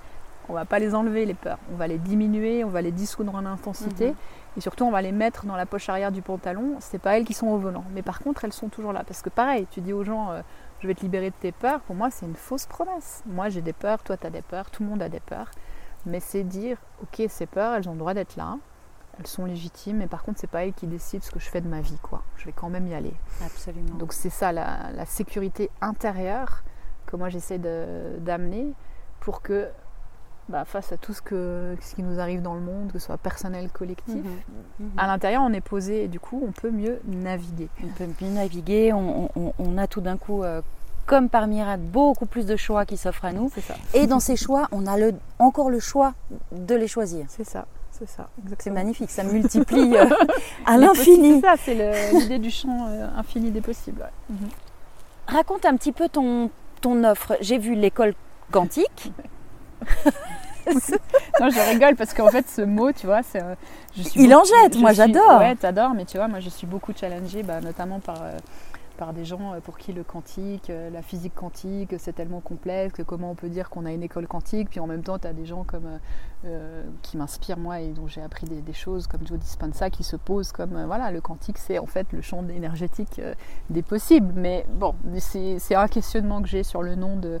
[0.49, 1.59] on va pas les enlever, les peurs.
[1.73, 4.09] On va les diminuer, on va les dissoudre en intensité.
[4.09, 4.15] Mhm.
[4.57, 6.75] Et surtout, on va les mettre dans la poche arrière du pantalon.
[6.79, 7.85] C'est pas elles qui sont au volant.
[7.93, 9.03] Mais par contre, elles sont toujours là.
[9.05, 10.41] Parce que pareil, tu dis aux gens, euh,
[10.81, 13.23] je vais te libérer de tes peurs, pour moi c'est une fausse promesse.
[13.25, 15.51] Moi j'ai des peurs, toi tu as des peurs, tout le monde a des peurs.
[16.05, 18.57] Mais c'est dire, ok, ces peurs, elles ont le droit d'être là,
[19.19, 21.61] elles sont légitimes, mais par contre c'est pas elles qui décident ce que je fais
[21.61, 22.23] de ma vie, quoi.
[22.37, 23.13] Je vais quand même y aller.
[23.45, 23.95] Absolument.
[23.99, 26.63] Donc c'est ça, la, sécurité intérieure
[27.05, 28.73] que moi j'essaie d'amener
[29.19, 29.69] pour que
[30.49, 33.05] bah, face à tout ce, que, ce qui nous arrive dans le monde, que ce
[33.05, 34.23] soit personnel, collectif, mhm.
[34.79, 34.89] Mhm.
[34.97, 37.69] à l'intérieur on est posé et du coup on peut mieux naviguer.
[37.83, 40.61] On peut mieux naviguer, on, a tout d'un coup, euh,
[41.05, 43.49] comme par miracle, beaucoup plus de choix qui s'offrent à nous.
[43.65, 43.75] Ça.
[43.93, 46.13] Et dans ces choix, on a le, encore le choix
[46.51, 47.25] de les choisir.
[47.29, 47.65] C'est ça.
[47.91, 50.09] C'est ça, C'est magnifique, ça multiplie euh,
[50.65, 51.35] à l'infini.
[51.35, 54.09] C'est ça, c'est l'idée du champ euh, infini des possibles.
[54.29, 54.49] Mhm.
[55.27, 56.49] Raconte un petit peu ton,
[56.81, 57.37] ton offre.
[57.41, 58.15] J'ai vu l'école
[58.51, 59.13] quantique.
[61.39, 63.41] non, je rigole parce qu'en fait, ce mot, tu vois, c'est.
[63.41, 63.55] Euh,
[64.15, 65.39] Il en jette, moi j'adore.
[65.39, 68.21] Ouais, t'adores, mais tu vois, moi je suis beaucoup challengée, bah, notamment par.
[68.21, 68.37] Euh,
[68.97, 73.01] par des gens euh, pour qui le quantique, la physique quantique, c'est tellement complexe, que
[73.01, 75.33] comment on peut dire qu'on a une école quantique, puis en même temps, tu as
[75.33, 75.99] des gens comme,
[76.45, 80.15] euh, qui m'inspirent moi et dont j'ai appris des, choses comme Joe Dispenza qui se
[80.15, 83.19] posent comme, voilà, le quantique, c'est en fait le champ énergétique
[83.71, 84.33] des possibles.
[84.35, 87.39] Mais bon, c'est un questionnement que j'ai sur le nom de,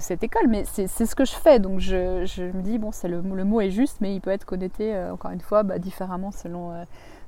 [0.00, 2.22] cette école, mais c'est ce que je fais, donc je,
[2.52, 5.40] me dis, bon, le, le, mot est juste, mais il peut être connoté, encore une
[5.40, 6.72] fois, bah, différemment selon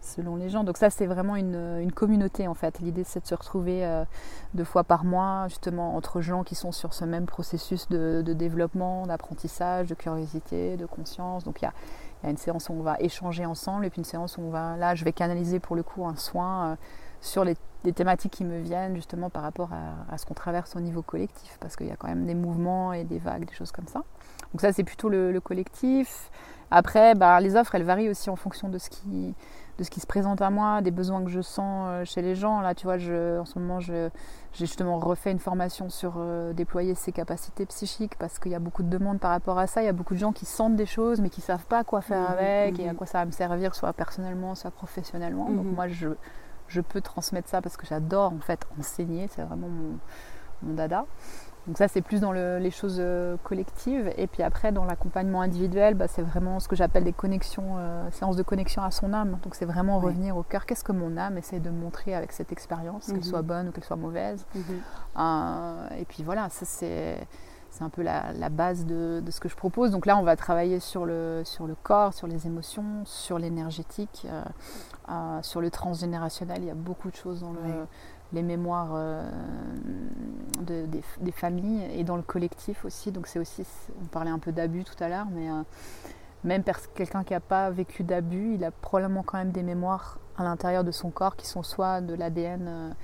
[0.00, 0.64] selon les gens.
[0.64, 2.78] Donc ça, c'est vraiment une, communauté en fait.
[2.80, 4.04] L'idée, c'est de se retrouver euh,
[4.54, 9.06] deux fois par mois, justement, entre gens qui sont sur ce même processus de, développement,
[9.06, 11.44] d'apprentissage, de curiosité, de conscience.
[11.44, 14.38] Donc il y a, une séance où on va échanger ensemble et puis une séance
[14.38, 16.76] où on va, là, je vais canaliser pour le coup un soin euh,
[17.20, 17.56] sur les,
[17.94, 21.74] thématiques qui me viennent justement par rapport à, ce qu'on traverse au niveau collectif, parce
[21.74, 24.02] qu'il y a quand même des mouvements et des vagues, des choses comme ça.
[24.52, 26.30] Donc ça, c'est plutôt le, collectif.
[26.70, 29.34] Après, bah, les offres, elles varient aussi en fonction de ce qui,
[29.78, 32.34] de ce qui se présente à moi, des besoins que je sens euh, chez les
[32.34, 32.60] gens.
[32.60, 34.10] Là, tu vois, je, en ce moment, j'ai
[34.52, 38.82] justement refait une formation sur euh, déployer ses capacités psychiques parce qu'il y a beaucoup
[38.82, 39.80] de demandes par rapport à ça.
[39.82, 41.84] Il y a beaucoup de gens qui sentent des choses mais qui ne savent pas
[41.84, 42.96] quoi faire mmh, avec et à mmh.
[42.96, 45.48] quoi ça va me servir, soit personnellement, soit professionnellement.
[45.48, 45.74] Donc mmh.
[45.74, 46.08] moi, je,
[46.68, 49.28] je peux transmettre ça parce que j'adore en fait enseigner.
[49.28, 49.98] C'est vraiment mon,
[50.62, 51.04] mon dada.
[51.68, 54.10] Donc ça, c'est plus dans les choses euh, collectives.
[54.16, 58.10] Et puis après, dans l'accompagnement individuel, bah, c'est vraiment ce que j'appelle des connexions, euh,
[58.10, 59.38] séances de connexion à son âme.
[59.42, 60.64] Donc c'est vraiment revenir au cœur.
[60.64, 63.22] Qu'est-ce que mon âme essaie de montrer avec cette expérience, qu'elle mhm.
[63.22, 64.46] soit bonne ou qu'elle soit mauvaise?
[64.54, 64.62] Mhm.
[65.18, 67.18] Euh, et puis voilà, ça c'est
[67.70, 69.90] c'est un peu la, base de, ce que je propose.
[69.90, 74.26] Donc là, on va travailler sur le, sur le corps, sur les émotions, sur l'énergétique,
[75.42, 76.58] sur le transgénérationnel.
[76.62, 77.54] Il y a beaucoup de choses dans
[78.32, 78.94] les mémoires
[80.60, 83.10] des, familles et dans le collectif aussi.
[83.12, 83.64] Donc c'est aussi,
[84.02, 85.48] on parlait un peu d'abus tout à l'heure, mais
[86.44, 86.62] même
[86.94, 90.84] quelqu'un qui n'a pas vécu d'abus, il a probablement quand même des mémoires à l'intérieur
[90.84, 92.94] de son corps qui sont soit de l'ADN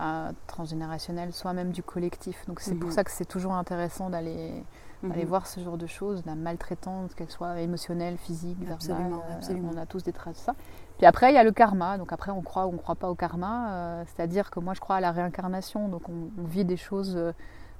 [0.00, 2.46] euh, transgénérationnel, soit même du collectif.
[2.46, 2.94] Donc c'est pour mhm.
[2.94, 4.64] ça que c'est toujours intéressant d'aller
[5.02, 5.24] mhm.
[5.24, 9.12] voir ce genre de choses, la maltraitance, qu'elle soit émotionnelle, physique, verbale.
[9.12, 10.54] Euh, on a tous des traces de ça.
[10.98, 11.96] Puis après, il y a le karma.
[11.96, 13.70] Donc après, on croit ou on ne croit pas au karma.
[13.70, 15.88] Euh, c'est-à-dire que moi, je crois à la réincarnation.
[15.88, 17.18] Donc on, on vit des choses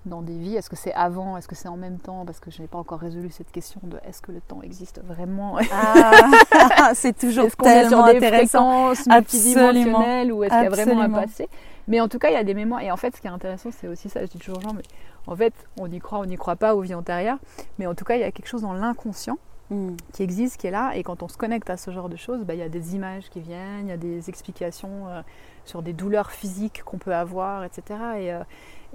[0.06, 1.36] dans des vies Est-ce que c'est avant?
[1.36, 2.24] Est-ce que c'est en même temps?
[2.24, 5.00] Parce que je n'ai pas encore résolu cette question de est-ce que le temps existe
[5.04, 5.58] vraiment?
[5.72, 8.92] Ah, C'est toujours est tellement sur des intéressant.
[9.06, 11.48] multidimensionnelles ou est-ce qu'il y a vraiment un passé?
[11.86, 12.82] Mais en tout cas, il y a des mémoires.
[12.82, 14.20] Et en fait, ce qui est intéressant, c'est aussi ça.
[14.24, 14.82] Je dis toujours aux gens, mais
[15.26, 17.38] en fait, on y croit, on n'y croit pas aux vies antérieures.
[17.78, 19.38] Mais en tout cas, il y a quelque chose dans l'inconscient
[19.70, 19.96] hmm.
[20.12, 20.92] qui existe, qui est là.
[20.96, 22.94] Et quand on se connecte à ce genre de choses, bah, il y a des
[22.94, 25.22] images qui viennent, il y a des explications euh,
[25.64, 27.98] sur des douleurs physiques qu'on peut avoir, etc.
[28.18, 28.32] Et,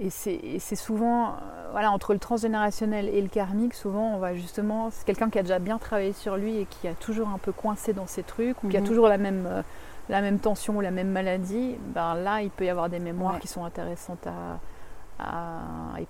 [0.00, 4.90] et c'est souvent, euh, voilà, entre le transgénérationnel et le karmique, souvent on va justement,
[4.90, 7.52] c'est quelqu'un qui a déjà bien travaillé sur lui et qui a toujours un peu
[7.52, 8.86] coincé dans ses trucs, ou qui a mhm.
[8.86, 9.62] toujours la même, euh,
[10.08, 13.38] la même tension ou la même maladie, ben là il peut y avoir des mémoires
[13.38, 14.58] qui sont intéressantes à,
[15.24, 16.00] à,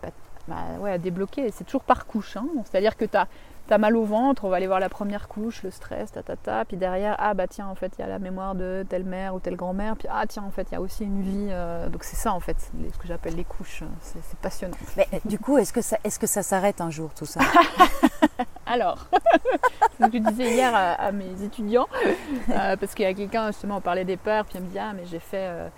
[0.48, 1.50] bah, ouais, à débloquer.
[1.50, 2.46] C'est toujours par couche, hein.
[2.64, 3.28] c'est-à-dire que tu as
[3.66, 6.36] t'as mal au ventre, on va aller voir la première couche, le stress, ta ta
[6.36, 9.04] ta, puis derrière, ah bah tiens, en fait, il y a la mémoire de telle
[9.04, 11.48] mère ou telle grand-mère, puis ah tiens, en fait, il y a aussi une vie.
[11.50, 13.82] Euh, donc c'est ça, en fait, ce que j'appelle les couches.
[14.00, 14.76] C'est passionnant.
[14.96, 17.40] Mais du coup, est-ce que ça, est-ce que ça s'arrête un jour tout ça?
[18.66, 19.06] Alors,
[20.00, 21.86] ce que je disais hier à, mes étudiants,
[22.50, 24.78] euh, parce qu'il y a quelqu'un justement, on parlait des peurs, puis il me dit
[24.78, 25.68] ah mais j'ai fait euh, euh,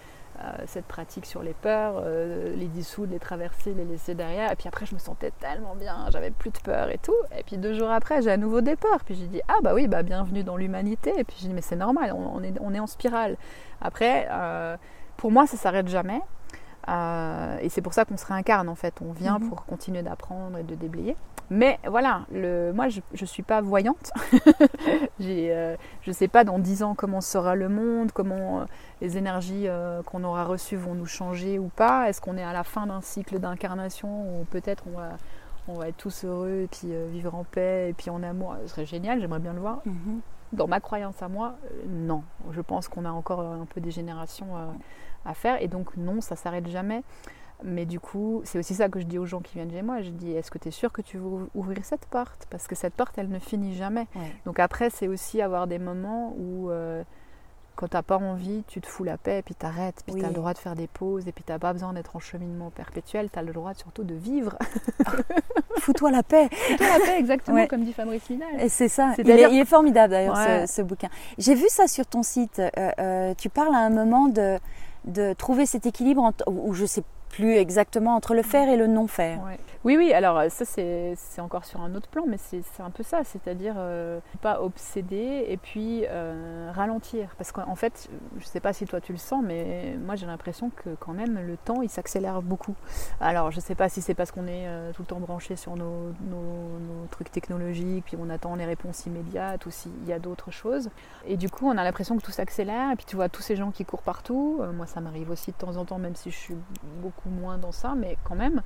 [0.66, 4.52] cette pratique sur les peurs, euh, les dissoudre, les traverser, les laisser derrière.
[4.52, 7.14] Et puis après, je me sentais tellement bien, j'avais plus de peur et tout.
[7.38, 9.04] Et puis deux jours après, j'ai à nouveau des peurs.
[9.04, 11.12] Puis j'ai dit, ah bah oui, bah bienvenue dans l'humanité.
[11.18, 13.36] Et puis j'ai dit, mais c'est normal, on, est, on est en spirale.
[13.80, 14.76] Après, euh,
[15.16, 16.20] pour moi, ça s'arrête jamais.
[16.88, 18.94] Et c'est pour ça qu'on se réincarne en fait.
[19.02, 19.48] On vient mhm.
[19.48, 21.16] pour continuer d'apprendre et de déblayer.
[21.48, 24.10] Mais voilà, le, moi je ne suis pas voyante.
[25.20, 25.76] je
[26.06, 28.66] ne sais pas dans dix ans comment sera le monde, comment
[29.00, 32.52] les énergies euh, qu'on aura reçues vont nous changer ou pas Est-ce qu'on est à
[32.52, 35.10] la fin d'un cycle d'incarnation ou peut-être on va,
[35.68, 38.56] on va être tous heureux et puis euh, vivre en paix et puis en amour?
[38.62, 39.82] Ce serait génial, j'aimerais bien le voir.
[39.84, 40.20] Mhm.
[40.52, 42.24] Dans ma croyance à moi, euh, non.
[42.50, 44.48] Je pense qu'on a encore un peu des générations
[45.26, 47.02] à faire et donc non, ça s'arrête jamais.
[47.64, 50.02] Mais du coup, c'est aussi ça que je dis aux gens qui viennent chez moi.
[50.02, 52.46] Je dis, est-ce que tu es sûr que tu veux ouvrir cette porte?
[52.50, 54.06] Parce que cette porte, elle ne finit jamais.
[54.44, 56.70] Donc après, c'est aussi avoir des moments où
[57.76, 60.28] quand t'as pas envie, tu te fous la paix, et puis t'arrêtes, puis tu t'as
[60.28, 63.28] le droit de faire des pauses, et puis t'as pas besoin d'être en cheminement perpétuel,
[63.30, 64.56] t'as le droit surtout de vivre.
[65.78, 66.48] Fous-toi la paix.
[66.50, 68.48] Fous-toi la paix, exactement, comme dit Fabrice Lidal.
[68.60, 69.12] Et c'est ça.
[69.18, 71.08] il, est, formidable d'ailleurs ce, bouquin.
[71.38, 72.58] J'ai vu ça sur ton site.
[72.58, 74.58] Euh, euh, tu parles à un moment de,
[75.06, 77.02] de trouver cet équilibre, où je sais
[77.36, 79.38] plus exactement entre le faire et le non faire.
[79.84, 83.24] Oui, oui, alors ça c'est encore sur un autre plan, mais c'est un peu ça,
[83.24, 87.34] c'est-à-dire euh, pas obséder et puis euh, ralentir.
[87.36, 88.08] Parce qu'en fait,
[88.38, 91.38] je sais pas si toi tu le sens, mais moi j'ai l'impression que quand même
[91.46, 92.74] le temps il s'accélère beaucoup.
[93.20, 95.76] Alors je sais pas si c'est parce qu'on est euh, tout le temps branché sur
[95.76, 100.50] nos, nos, trucs technologiques, puis on attend les réponses immédiates, ou s'il y a d'autres
[100.50, 100.88] choses.
[101.26, 103.56] Et du coup, on a l'impression que tout s'accélère, et puis tu vois tous ces
[103.56, 104.62] gens qui courent partout.
[104.74, 106.56] moi ça m'arrive aussi de temps en temps, même si je suis
[107.02, 108.62] beaucoup moins dans ça, mais quand même.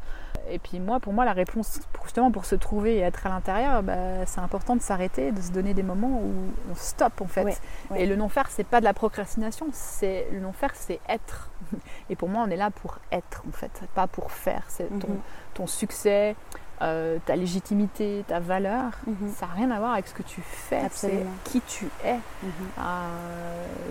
[0.49, 3.83] Et puis moi, pour moi, la réponse, justement pour se trouver et être à l'intérieur,
[3.83, 6.33] bah, c'est important de s'arrêter, de se donner des moments où
[6.71, 7.61] on stoppe en fait.
[7.97, 11.51] Et le non-faire, c'est pas de la procrastination, c'est le non-faire, c'est être.
[12.11, 14.65] Et pour moi, on est là pour être en fait, pas pour faire.
[14.69, 15.21] C'est ton, mhm.
[15.55, 16.37] ton succès,
[16.83, 19.31] euh, ta légitimité, ta valeur, mhm.
[19.37, 22.15] ça n'a rien à voir avec ce que tu fais, c'est qui tu es.
[22.15, 22.51] Mhm.
[22.79, 22.83] Euh,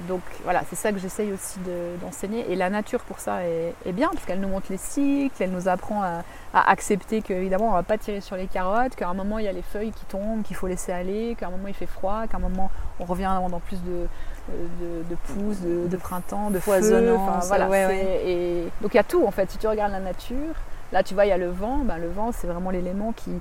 [0.07, 1.59] donc voilà, c'est ça que j'essaye aussi
[2.01, 2.51] d'enseigner.
[2.51, 5.67] et la nature pour ça est, bien, parce qu'elle nous montre les cycles, elle nous
[5.67, 6.23] apprend à,
[6.53, 9.47] accepter qu'évidemment on ne va pas tirer sur les carottes, qu'à un moment il y
[9.47, 12.25] a les feuilles qui tombent, qu'il faut laisser aller, qu'à un moment il fait froid,
[12.27, 14.07] qu'à un moment on revient dans plus de,
[14.49, 17.39] de, pousses, de, printemps, de foisonnant.
[17.41, 19.51] voilà, Et, donc il y a tout en fait.
[19.51, 20.55] Si tu regardes la nature,
[20.91, 21.79] Là, tu vois, il y a le vent.
[21.79, 23.31] Ben, le vent, c'est vraiment l'élément qui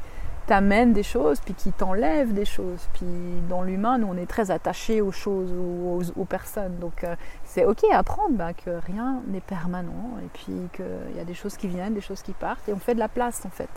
[0.48, 2.88] t'amène des choses, puis qui t'enlève des choses.
[2.94, 3.06] Puis
[3.50, 6.76] dans l'humain, nous, on est très attachés aux choses, aux, aux, personnes.
[6.80, 11.20] Donc euh, c'est ok à apprendre ben, que rien n'est permanent, et puis qu'il y
[11.20, 13.44] a des choses qui viennent, des choses qui partent, et on fait de la place
[13.44, 13.68] en fait.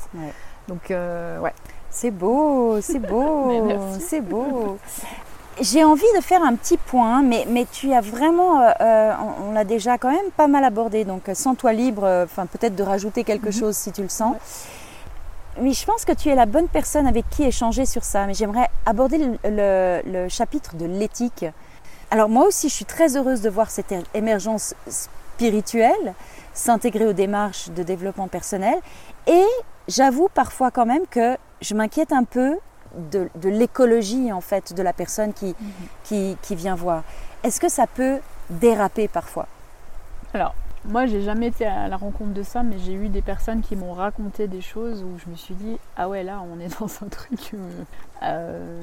[0.69, 1.53] Donc euh, ouais.
[1.89, 3.67] C'est beau, c'est beau,
[3.99, 4.77] c'est beau.
[5.61, 9.13] J'ai envie de faire un petit point, mais, mais tu as vraiment, euh, euh,
[9.47, 12.81] on, l'a déjà quand même pas mal abordé, donc euh, sens-toi libre, enfin peut-être de
[12.81, 13.51] rajouter quelque mhm.
[13.53, 14.35] chose si tu le sens.
[15.59, 18.33] Oui, je pense que tu es la bonne personne avec qui échanger sur ça, mais
[18.33, 21.45] j'aimerais aborder le, le, chapitre de l'éthique.
[22.09, 26.15] Alors moi aussi, je suis très heureuse de voir cette émergence spirituelle
[26.53, 28.79] s'intégrer aux démarches de développement personnel.
[29.27, 29.45] Et
[29.87, 32.57] j'avoue parfois quand même que je m'inquiète un peu
[33.11, 35.71] de, de l'écologie en fait de la personne qui, mhm.
[36.03, 37.03] qui, qui vient voir.
[37.43, 38.19] Est-ce que ça peut
[38.49, 39.47] déraper parfois?
[40.33, 40.53] Alors,
[40.85, 43.75] moi, j'ai jamais été à la rencontre de ça, mais j'ai eu des personnes qui
[43.75, 46.89] m'ont raconté des choses où je me suis dit ah ouais là, on est dans
[47.03, 47.83] un truc euh,
[48.23, 48.81] euh,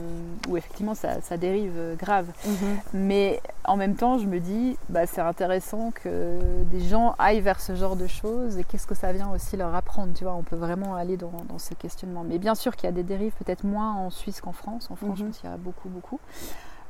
[0.49, 2.27] où effectivement ça, dérive grave.
[2.47, 2.79] Mhm.
[2.95, 6.39] Mais en même temps, je me dis bah c'est intéressant que
[6.71, 9.75] des gens aillent vers ce genre de choses et qu'est-ce que ça vient aussi leur
[9.75, 10.13] apprendre.
[10.15, 12.25] Tu vois, on peut vraiment aller dans, dans ce questionnement.
[12.25, 14.89] Mais bien sûr qu'il y a des dérives, peut-être moins en Suisse qu'en France.
[14.91, 15.33] En France, mhm.
[15.43, 16.21] il y a beaucoup beaucoup.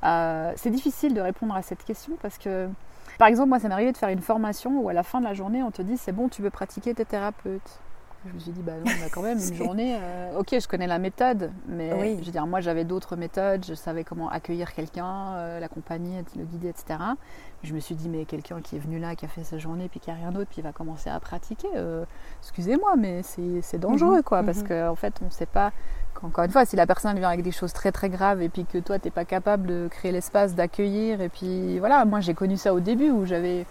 [0.05, 2.69] Euh, c'est difficile de répondre à cette question parce que
[3.19, 5.25] par exemple, moi, ça m'est arrivé de faire une formation où à la fin de
[5.25, 7.81] la journée, on te dit c'est bon, tu veux pratiquer tes thérapeutes.
[8.27, 9.97] Je me suis dit, bah non, on a quand même une journée.
[10.01, 13.75] Euh, ok, je connais la méthode, mais je veux dire, moi j'avais d'autres méthodes, je
[13.75, 16.99] savais comment accueillir quelqu'un, euh, l'accompagner, le guider, etc.
[17.63, 19.89] Je me suis dit, mais quelqu'un qui est venu là, qui a fait sa journée,
[19.89, 22.05] puis qui a rien d'autre, puis il va commencer à pratiquer, euh,
[22.43, 24.69] excusez-moi, mais c'est dangereux, mhm, quoi, parce mhm.
[24.69, 25.73] qu'en en fait, on ne sait pas
[26.25, 28.65] encore une fois, si la personne vient avec des choses très très graves et puis
[28.65, 32.57] que toi t'es pas capable de créer l'espace d'accueillir et puis voilà, moi j'ai connu
[32.57, 33.67] ça au début où j'avais,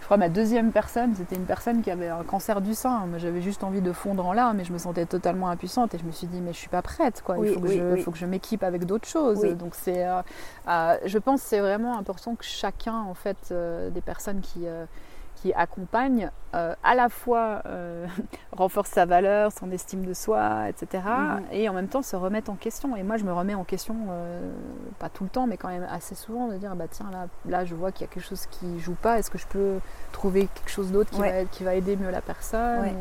[0.00, 3.06] je crois ma deuxième personne, c'était une personne qui avait un cancer du sein.
[3.18, 6.04] J'avais juste envie de fondre en larmes mais je me sentais totalement impuissante et je
[6.04, 7.36] me suis dit mais je suis pas prête quoi.
[7.38, 9.42] Il faut, que je, faut que je m'équipe avec d'autres choses.
[9.56, 10.22] Donc c'est, euh,
[10.68, 14.66] euh, je pense c'est vraiment important que chacun en fait euh, des personnes qui
[15.42, 18.06] qui accompagne euh, à la fois euh,
[18.52, 21.02] renforce sa valeur, son estime de soi, etc.
[21.04, 21.44] Mhm.
[21.50, 22.94] Et en même temps se remettre en question.
[22.94, 24.52] Et moi, je me remets en question, euh,
[25.00, 27.64] pas tout le temps, mais quand même assez souvent, de dire bah tiens là, là
[27.64, 29.18] je vois qu'il y a quelque chose qui joue pas.
[29.18, 29.80] Est-ce que je peux
[30.12, 32.92] trouver quelque chose d'autre qui, va, qui va aider mieux la personne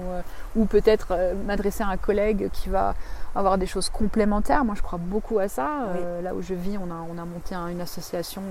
[0.55, 1.15] ou, peut-être
[1.45, 2.95] m'adresser à un collègue qui va
[3.35, 4.65] avoir des choses complémentaires?
[4.65, 5.89] Moi, je crois beaucoup à ça.
[6.23, 8.41] là où je vis, on a, on a monté une association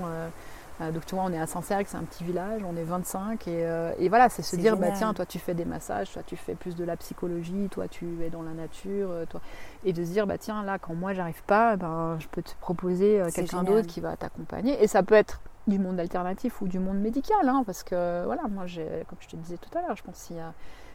[0.89, 3.93] donc tu vois, on est à Saint-Cergue, c'est un petit village, on est 25 euh,
[3.99, 6.55] et, voilà, c'est se dire, bah tiens, toi tu fais des massages, toi tu fais
[6.55, 9.41] plus de la psychologie, toi tu es dans la nature, euh, toi,
[9.83, 12.53] et de se dire, bah tiens, là quand moi j'arrive pas, ben je peux te
[12.59, 16.79] proposer quelqu'un d'autre qui va t'accompagner et ça peut être du monde alternatif ou du
[16.79, 18.63] monde médical, hein, parce que voilà, moi
[19.07, 20.53] comme je te disais tout à l'heure, je pense qu'il y a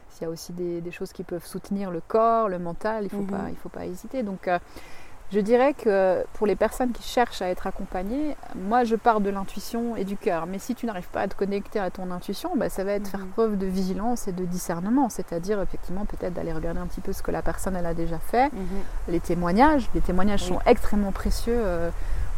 [0.09, 3.09] s'il y a aussi des, choses qui peuvent soutenir le corps, le mental, il ne
[3.09, 3.39] faut, mhm.
[3.39, 4.23] pas, il faut pas hésiter.
[4.23, 4.47] Donc,
[5.31, 9.29] je dirais que pour les personnes qui cherchent à être accompagnées, moi je pars de
[9.29, 10.45] l'intuition et du cœur.
[10.45, 13.09] Mais si tu n'arrives pas à te connecter à ton intuition, bah, ça va être
[13.09, 13.29] faire mhm.
[13.31, 15.09] preuve de vigilance et de discernement.
[15.09, 18.19] C'est-à-dire effectivement peut-être d'aller regarder un petit peu ce que la personne elle a déjà
[18.19, 18.51] fait.
[18.53, 18.67] Mhm.
[19.09, 21.89] Les témoignages, les témoignages sont extrêmement précieux euh,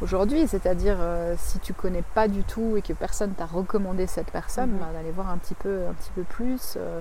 [0.01, 0.47] aujourd'hui.
[0.47, 4.71] C'est-à-dire euh, si tu connais pas du tout et que personne t'a recommandé cette personne,
[4.71, 4.79] mhm.
[4.79, 6.75] bah, d'aller voir un petit peu, un petit peu plus.
[6.77, 6.99] Euh,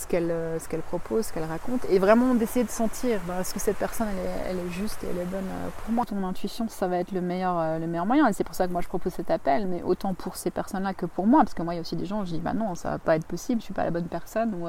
[0.00, 3.34] ce qu'elle euh, ce qu'elle propose, ce qu'elle raconte, et vraiment d'essayer de sentir bah,
[3.40, 5.92] est-ce que cette personne elle est, elle est, juste et elle est bonne euh, pour
[5.92, 6.06] moi.
[6.06, 8.66] Ton intuition, ça va être le meilleur, euh, le meilleur moyen, et c'est pour ça
[8.66, 11.54] que moi je propose cet appel, mais autant pour ces personnes-là que pour moi, parce
[11.54, 13.16] que moi il y a aussi des gens, je dis bah non, ça va pas
[13.16, 14.68] être possible, je suis pas la bonne personne, ou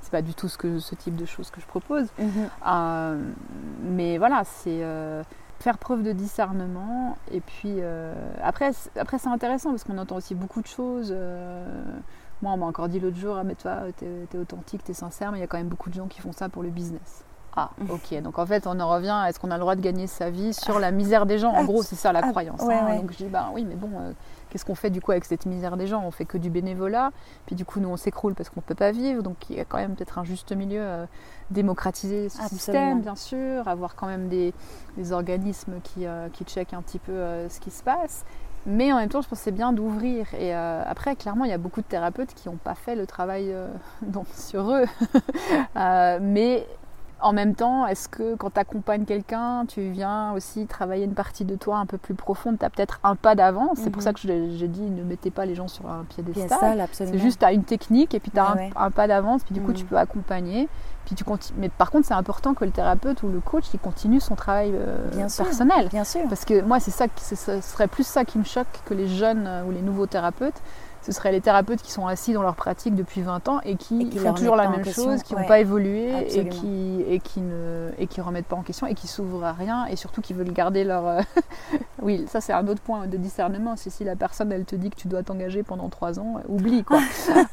[0.00, 2.06] c'est pas du tout ce, que, ce type de choses que je propose.
[2.18, 3.34] Mhm.
[3.82, 4.82] mais voilà, c'est
[5.58, 7.80] faire preuve de discernement, et puis
[8.42, 11.14] après, après c'est intéressant parce qu'on entend aussi beaucoup de choses.
[12.42, 15.30] Moi, on m'a encore dit l'autre jour, ah, mais toi, t'es es authentique, t'es sincère,
[15.32, 17.24] mais il y a quand même beaucoup de gens qui font ça pour le business.
[17.56, 18.22] Ah, ok.
[18.22, 20.30] Donc en fait, on en revient à est-ce qu'on a le droit de gagner sa
[20.30, 21.50] vie sur la misère des gens?
[21.50, 22.60] En gros, c'est ça la ah, croyance.
[22.62, 22.96] Hein.
[22.96, 24.12] Donc je dis, bah oui, mais bon, euh,
[24.48, 26.02] qu'est-ce qu'on fait du coup avec cette misère des gens?
[26.04, 27.10] On fait que du bénévolat,
[27.46, 29.22] puis du coup, nous, on s'écroule parce qu'on ne peut pas vivre.
[29.22, 31.06] Donc il y a quand même peut-être un juste milieu, euh,
[31.50, 34.52] démocratiser ce système, bien sûr, avoir quand même des,
[35.10, 38.24] organismes qui, euh, qui checkent un petit peu ce qui se passe.
[38.66, 40.26] Mais en même temps, je pense que c'est bien d'ouvrir.
[40.34, 43.06] Et euh, après, clairement, il y a beaucoup de thérapeutes qui n'ont pas fait le
[43.06, 43.68] travail euh,
[44.34, 44.84] sur eux.
[45.76, 46.66] Euh, mais
[47.20, 51.44] en même temps, est-ce que quand tu accompagnes quelqu'un, tu viens aussi travailler une partie
[51.44, 53.72] de toi un peu plus profonde Tu as peut-être un pas d'avant.
[53.74, 54.04] C'est pour mhm.
[54.04, 56.86] ça que j'ai dit ne mettez pas les gens sur un piédestal.
[56.92, 59.42] C'est juste, tu as une technique et puis tu as un, pas d'avance.
[59.44, 59.90] Puis du coup, tu mhm.
[59.90, 60.68] peux accompagner.
[61.06, 61.24] Puis tu
[61.56, 64.72] Mais par contre, c'est important que le thérapeute ou le coach il continue son travail
[64.74, 65.88] euh, personnel.
[65.88, 66.22] bien sûr.
[66.28, 69.46] Parce que moi, c'est ça, ce serait plus ça qui me choque que les jeunes
[69.46, 70.60] euh, ou les nouveaux thérapeutes
[71.02, 74.10] ce seraient les thérapeutes qui sont assis dans leur pratique depuis 20 ans et qui,
[74.18, 78.06] font toujours la même chose, qui n'ont pas évolué et qui, et, qui ne, et
[78.06, 80.84] qui remettent pas en question et qui s'ouvrent à rien et surtout qui veulent garder
[80.84, 81.06] leur...
[81.06, 81.20] Euh,
[82.02, 84.90] oui, ça c'est un autre point de discernement, c'est si la personne elle te dit
[84.90, 87.00] que tu dois t'engager pendant 3 ans, euh, oublie quoi.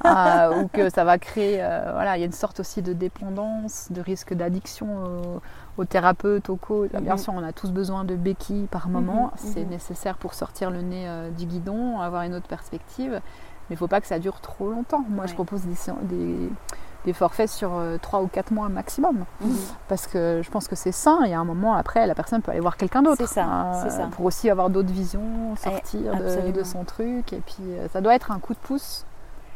[0.06, 1.58] Euh, ou que ça va créer...
[1.58, 5.42] voilà, il y a une sorte aussi de dépendance, de risque d'addiction
[5.78, 6.92] aux thérapeutes, aux coachs.
[6.96, 9.26] Bien sûr, on a tous besoin de béquilles par moment.
[9.26, 11.08] Mhm, c'est nécessaire pour sortir le nez
[11.38, 13.12] du guidon, avoir une autre perspective.
[13.12, 15.04] Mais il ne faut pas que ça dure trop longtemps.
[15.10, 16.50] Moi, je propose des,
[17.06, 17.72] des forfaits sur
[18.02, 19.26] 3 ou 4 mois maximum.
[19.88, 22.52] Parce que je pense que c'est sain et à un moment après, la personne peut
[22.52, 23.18] aller voir quelqu'un d'autre.
[23.18, 27.34] C'est ça, ça, Pour aussi avoir d'autres visions, sortir de, de, son truc.
[27.34, 29.06] Et puis ça doit être un coup de pouce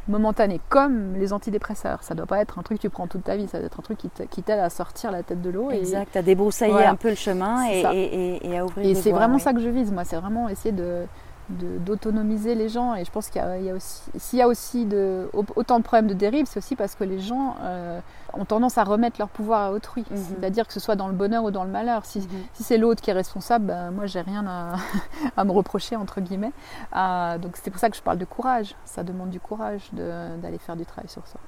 [0.07, 2.03] momentané, comme les antidépresseurs.
[2.03, 3.79] Ça doit pas être un truc que tu prends toute ta vie, ça doit être
[3.79, 5.71] un truc qui t'aide à sortir la tête de l'eau.
[5.71, 9.39] Exact, à débroussailler un peu le chemin et, et, et, à ouvrir Et c'est vraiment
[9.39, 11.05] ça que je vise, moi, c'est vraiment essayer de,
[11.51, 12.95] d'autonomiser les gens.
[12.95, 16.07] Et je pense qu'il y, a, aussi, s'il y a aussi de, autant de problèmes
[16.07, 17.99] de dérive, c'est aussi parce que les gens euh,
[18.33, 20.05] ont tendance à remettre leur pouvoir à autrui.
[20.09, 20.17] Mhm.
[20.17, 22.05] C'est-à-dire que ce soit dans le bonheur ou dans le malheur.
[22.05, 22.27] Si, mhm.
[22.53, 24.75] si c'est l'autre qui est responsable, ben, moi j'ai rien à,
[25.37, 26.53] à, me reprocher entre guillemets.
[26.95, 28.75] Euh, donc c'est pour ça que je parle de courage.
[28.85, 31.39] Ça demande du courage d'aller faire du travail sur soi.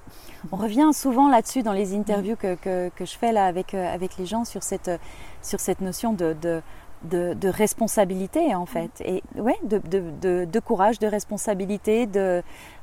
[0.52, 3.94] On revient souvent là-dessus dans les interviews que, que, que, je fais là avec, euh,
[3.94, 4.92] avec les gens sur cette,
[5.42, 6.62] sur cette notion de, de
[7.04, 12.08] de, responsabilité en fait, et ouais, de, de, courage, de responsabilité,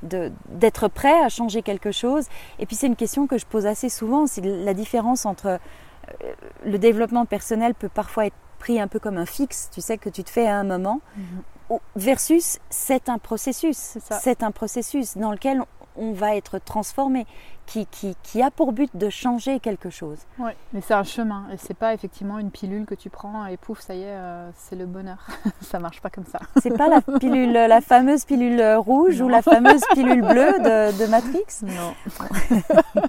[0.02, 2.26] d'être prêt à changer quelque chose.
[2.58, 6.32] Et puis c'est une question que je pose assez souvent, c'est la différence entre euh,
[6.64, 10.08] le développement personnel peut parfois être pris un peu comme un fixe, tu sais que
[10.08, 11.78] tu te fais à un moment, mhm.
[11.96, 15.62] versus c'est un processus, c'est un processus dans lequel
[16.00, 17.26] on va être transformé,
[17.66, 20.18] qui, qui, a pour but de changer quelque chose.
[20.40, 23.56] Oui, mais c'est un chemin et c'est pas effectivement une pilule que tu prends et
[23.56, 25.24] pouf, ça y est, euh, c'est le bonheur.
[25.60, 26.40] ça marche pas comme ça.
[26.60, 31.06] C'est pas la pilule, la fameuse pilule rouge ou la fameuse pilule bleue de, de
[31.06, 31.44] Matrix?
[31.62, 31.94] Non.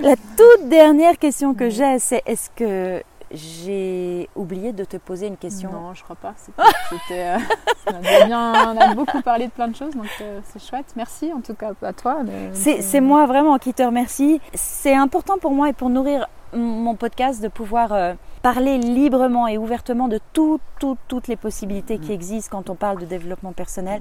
[0.00, 3.02] la toute dernière question que j'ai, c'est est-ce que
[3.32, 5.70] j'ai oublié de te poser une question.
[5.70, 6.34] Non, je crois pas.
[6.90, 7.38] C'était, euh,
[7.86, 10.92] on, a beaucoup parlé de plein de choses, donc euh, c'est chouette.
[10.96, 12.18] Merci en tout cas à toi.
[12.52, 14.40] C'est moi vraiment qui te remercie.
[14.54, 19.56] C'est important pour moi et pour nourrir mon podcast de pouvoir euh, parler librement et
[19.56, 22.14] ouvertement de toutes les possibilités qui mm.
[22.14, 24.00] existent quand on parle de développement personnel.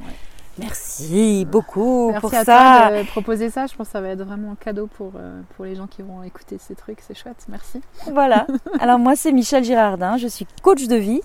[0.57, 2.85] Merci beaucoup Merci pour à ça.
[2.89, 3.67] Toi de proposer ça.
[3.67, 6.01] Je pense que ça va être vraiment un cadeau pour, euh, pour les gens qui
[6.01, 6.99] vont écouter ces trucs.
[7.01, 7.45] C'est chouette.
[7.49, 7.81] Merci.
[8.11, 8.47] Voilà.
[8.79, 10.17] Alors moi, c'est Michel Girardin.
[10.17, 11.21] Je suis coach de vie.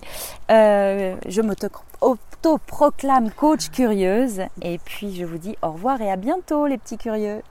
[0.51, 4.41] Euh, je m'auto-proclame coach curieuse.
[4.61, 7.41] Et puis, je vous dis au revoir et à bientôt, les petits curieux.